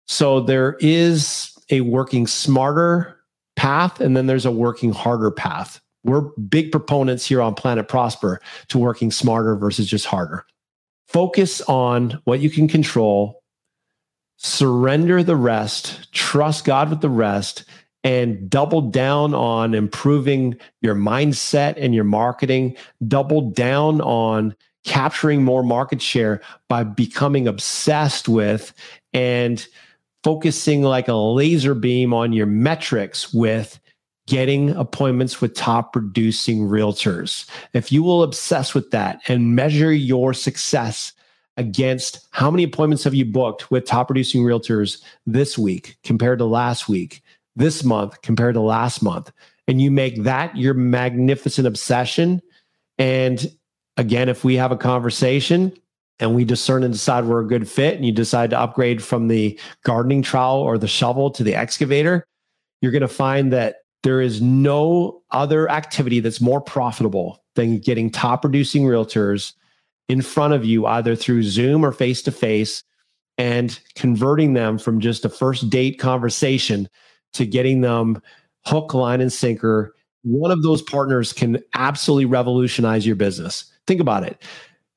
[0.07, 3.19] So there is a working smarter
[3.55, 5.79] path, and then there's a working harder path.
[6.03, 10.45] We're big proponents here on Planet Prosper to working smarter versus just harder.
[11.13, 13.43] Focus on what you can control,
[14.37, 17.65] surrender the rest, trust God with the rest,
[18.03, 22.75] and double down on improving your mindset and your marketing,
[23.07, 28.73] double down on capturing more market share by becoming obsessed with
[29.13, 29.67] and
[30.23, 33.79] focusing like a laser beam on your metrics with
[34.27, 37.45] getting appointments with top producing realtors.
[37.73, 41.13] If you will obsess with that and measure your success
[41.57, 46.45] against how many appointments have you booked with top producing realtors this week compared to
[46.45, 47.21] last week,
[47.55, 49.31] this month compared to last month,
[49.67, 52.41] and you make that your magnificent obsession.
[52.97, 53.51] And
[53.97, 55.73] again, if we have a conversation
[56.19, 59.27] and we discern and decide we're a good fit and you decide to upgrade from
[59.27, 62.25] the gardening trowel or the shovel to the excavator,
[62.81, 68.09] you're going to find that there is no other activity that's more profitable than getting
[68.09, 69.53] top producing realtors
[70.09, 72.83] in front of you, either through Zoom or face to face,
[73.37, 76.87] and converting them from just a first date conversation
[77.33, 78.21] to getting them
[78.65, 79.95] hook, line, and sinker.
[80.23, 83.71] One of those partners can absolutely revolutionize your business.
[83.87, 84.41] Think about it.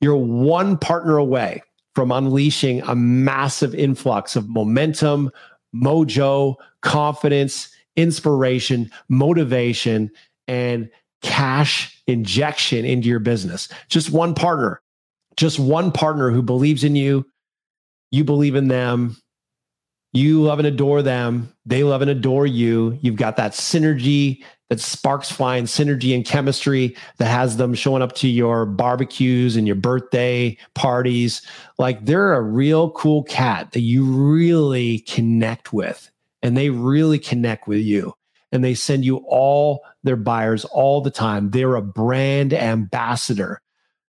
[0.01, 1.63] You're one partner away
[1.95, 5.31] from unleashing a massive influx of momentum,
[5.75, 10.11] mojo, confidence, inspiration, motivation,
[10.47, 10.91] and
[11.23, 13.69] cash injection into your business.
[13.89, 14.81] Just one partner,
[15.37, 17.27] just one partner who believes in you,
[18.11, 19.17] you believe in them,
[20.13, 22.99] you love and adore them, they love and adore you.
[23.03, 28.15] You've got that synergy that sparks flying synergy and chemistry that has them showing up
[28.17, 31.43] to your barbecues and your birthday parties.
[31.79, 36.11] Like they're a real cool cat that you really connect with
[36.47, 38.15] and they really connect with you.
[38.53, 41.51] And they send you all their buyers all the time.
[41.51, 43.61] They're a brand ambassador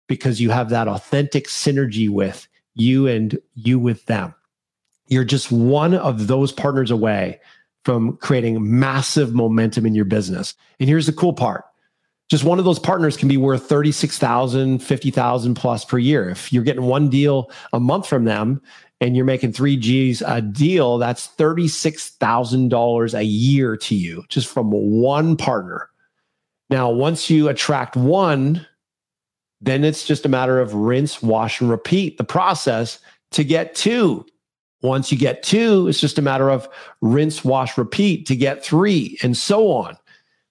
[0.07, 4.35] because you have that authentic synergy with you and you with them.
[5.07, 7.39] You're just one of those partners away
[7.83, 10.53] from creating massive momentum in your business.
[10.79, 11.65] And here's the cool part.
[12.29, 16.29] Just one of those partners can be worth 36,000, 50,000 plus per year.
[16.29, 18.61] If you're getting one deal a month from them
[19.01, 24.71] and you're making 3 Gs a deal, that's $36,000 a year to you just from
[24.71, 25.89] one partner.
[26.69, 28.65] Now, once you attract one,
[29.61, 32.99] then it's just a matter of rinse, wash, and repeat the process
[33.31, 34.25] to get two.
[34.81, 36.69] Once you get two, it's just a matter of
[37.01, 39.97] rinse, wash, repeat to get three, and so on.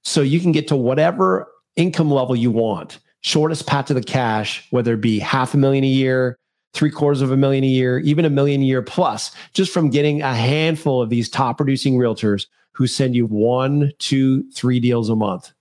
[0.04, 2.98] So you can get to whatever income level you want.
[3.20, 6.38] Shortest path to the cash, whether it be half a million a year,
[6.74, 9.90] three quarters of a million a year, even a million a year plus, just from
[9.90, 15.08] getting a handful of these top producing realtors who send you one, two, three deals
[15.08, 15.52] a month.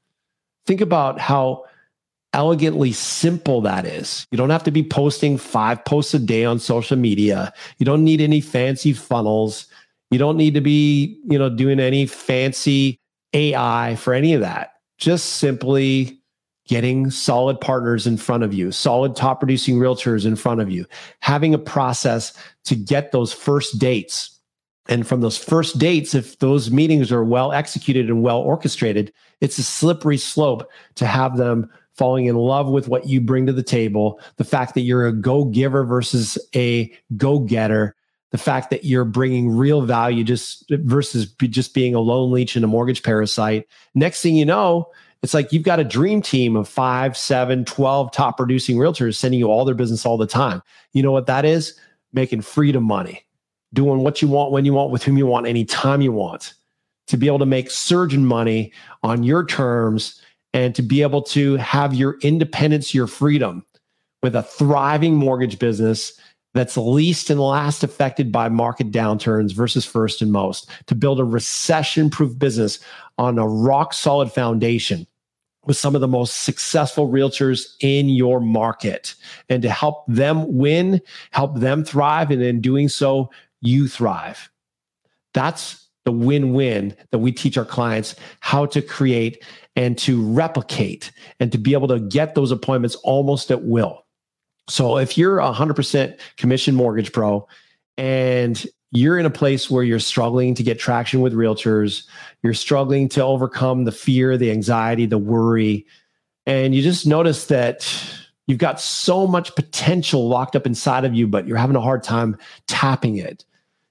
[0.65, 1.63] Think about how
[2.33, 4.27] elegantly simple that is.
[4.31, 7.51] You don't have to be posting five posts a day on social media.
[7.79, 9.65] You don't need any fancy funnels.
[10.11, 12.99] You don't need to be, you know, doing any fancy
[13.33, 14.73] AI for any of that.
[14.97, 16.21] Just simply
[16.67, 20.85] getting solid partners in front of you, solid top producing realtors in front of you,
[21.21, 22.33] having a process
[22.65, 24.37] to get those first dates.
[24.89, 29.11] And from those first dates, if those meetings are well executed and well orchestrated,
[29.41, 33.53] it's a slippery slope to have them falling in love with what you bring to
[33.53, 37.95] the table, the fact that you're a go giver versus a go getter,
[38.31, 42.63] the fact that you're bringing real value just versus just being a loan leech and
[42.63, 43.67] a mortgage parasite.
[43.95, 44.89] Next thing you know,
[45.23, 49.39] it's like you've got a dream team of five, seven, 12 top producing realtors sending
[49.39, 50.61] you all their business all the time.
[50.93, 51.79] You know what that is?
[52.13, 53.25] Making freedom money,
[53.73, 56.53] doing what you want, when you want, with whom you want, anytime you want,
[57.07, 58.71] to be able to make surgeon money
[59.03, 60.21] on your terms
[60.53, 63.65] and to be able to have your independence, your freedom
[64.23, 66.19] with a thriving mortgage business
[66.57, 71.23] that's least and last affected by market downturns versus first and most, to build a
[71.23, 72.79] recession proof business
[73.17, 75.05] on a rock solid foundation
[75.67, 79.13] with some of the most successful realtors in your market
[79.49, 81.01] and to help them win,
[81.31, 82.31] help them thrive.
[82.31, 83.29] And in doing so,
[83.61, 84.49] you thrive.
[85.33, 89.43] That's the win win that we teach our clients how to create
[89.75, 94.06] and to replicate and to be able to get those appointments almost at will.
[94.67, 97.47] So if you're a 100% commission mortgage pro
[97.97, 102.05] and you're in a place where you're struggling to get traction with realtors,
[102.43, 105.85] you're struggling to overcome the fear, the anxiety, the worry,
[106.45, 107.85] and you just notice that
[108.47, 112.03] you've got so much potential locked up inside of you, but you're having a hard
[112.03, 112.37] time
[112.67, 113.43] tapping it.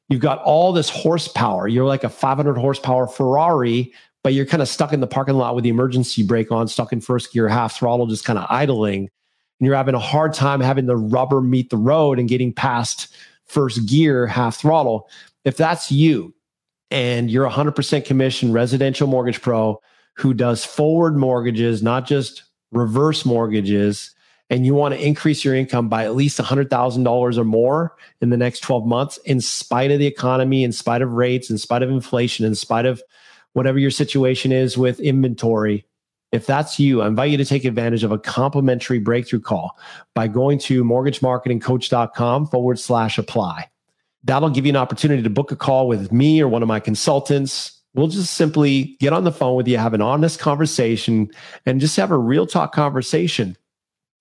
[0.08, 1.68] You've got all this horsepower.
[1.68, 5.54] You're like a 500 horsepower Ferrari, but you're kind of stuck in the parking lot
[5.54, 9.10] with the emergency brake on, stuck in first gear, half throttle, just kind of idling
[9.58, 13.14] and you're having a hard time having the rubber meet the road and getting past
[13.46, 15.08] first gear, half throttle,
[15.44, 16.34] if that's you
[16.90, 19.80] and you're 100% commission residential mortgage pro
[20.14, 24.14] who does forward mortgages, not just reverse mortgages,
[24.48, 28.36] and you want to increase your income by at least $100,000 or more in the
[28.36, 31.90] next 12 months, in spite of the economy, in spite of rates, in spite of
[31.90, 33.02] inflation, in spite of
[33.52, 35.84] whatever your situation is with inventory,
[36.32, 39.78] if that's you, I invite you to take advantage of a complimentary breakthrough call
[40.14, 43.68] by going to mortgagemarketingcoach.com forward slash apply.
[44.24, 46.80] That'll give you an opportunity to book a call with me or one of my
[46.80, 47.80] consultants.
[47.94, 51.30] We'll just simply get on the phone with you, have an honest conversation,
[51.64, 53.56] and just have a real talk conversation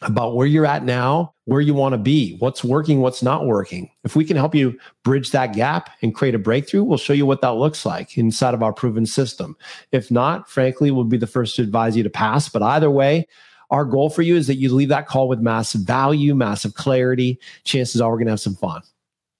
[0.05, 3.89] about where you're at now, where you want to be, what's working, what's not working.
[4.03, 7.25] If we can help you bridge that gap and create a breakthrough, we'll show you
[7.25, 9.55] what that looks like inside of our proven system.
[9.91, 12.49] If not, frankly, we'll be the first to advise you to pass.
[12.49, 13.27] But either way,
[13.71, 17.39] our goal for you is that you leave that call with massive value, massive clarity.
[17.63, 18.81] Chances are we're going to have some fun.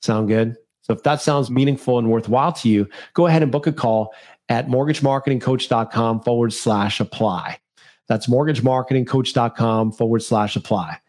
[0.01, 0.57] Sound good?
[0.81, 4.13] So if that sounds meaningful and worthwhile to you, go ahead and book a call
[4.49, 7.57] at mortgagemarketingcoach.com forward slash apply.
[8.07, 10.99] That's mortgagemarketingcoach.com forward slash apply.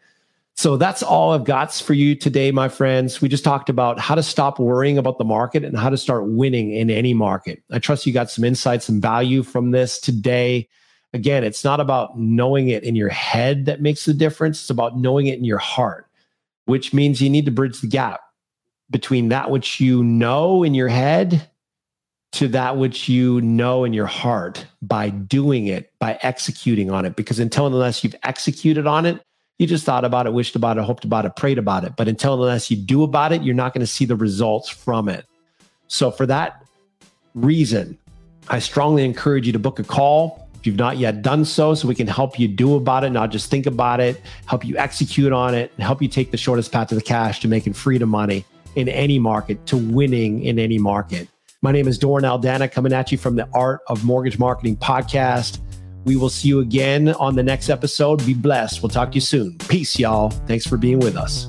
[0.55, 3.21] So that's all I've got for you today, my friends.
[3.21, 6.27] We just talked about how to stop worrying about the market and how to start
[6.27, 7.61] winning in any market.
[7.71, 10.67] I trust you got some insights and value from this today.
[11.13, 14.61] Again, it's not about knowing it in your head that makes the difference.
[14.61, 16.07] It's about knowing it in your heart,
[16.65, 18.21] which means you need to bridge the gap
[18.89, 21.47] between that which you know in your head
[22.37, 27.15] to that which you know in your heart by doing it, by executing on it.
[27.15, 29.19] Because until unless you've executed on it,
[29.57, 31.95] you just thought about it, wished about it, hoped about it, prayed about it.
[31.95, 35.09] But until unless you do about it, you're not going to see the results from
[35.09, 35.25] it.
[35.87, 36.63] So for that
[37.33, 37.97] reason,
[38.49, 41.87] I strongly encourage you to book a call if you've not yet done so, so
[41.87, 45.33] we can help you do about it, not just think about it, help you execute
[45.33, 48.09] on it, and help you take the shortest path to the cash to making freedom
[48.09, 51.27] money in any market, to winning in any market.
[51.63, 55.59] My name is Doren Aldana coming at you from the Art of Mortgage Marketing podcast.
[56.05, 58.23] We will see you again on the next episode.
[58.27, 58.83] Be blessed.
[58.83, 59.57] We'll talk to you soon.
[59.67, 60.29] Peace, y'all.
[60.29, 61.47] Thanks for being with us.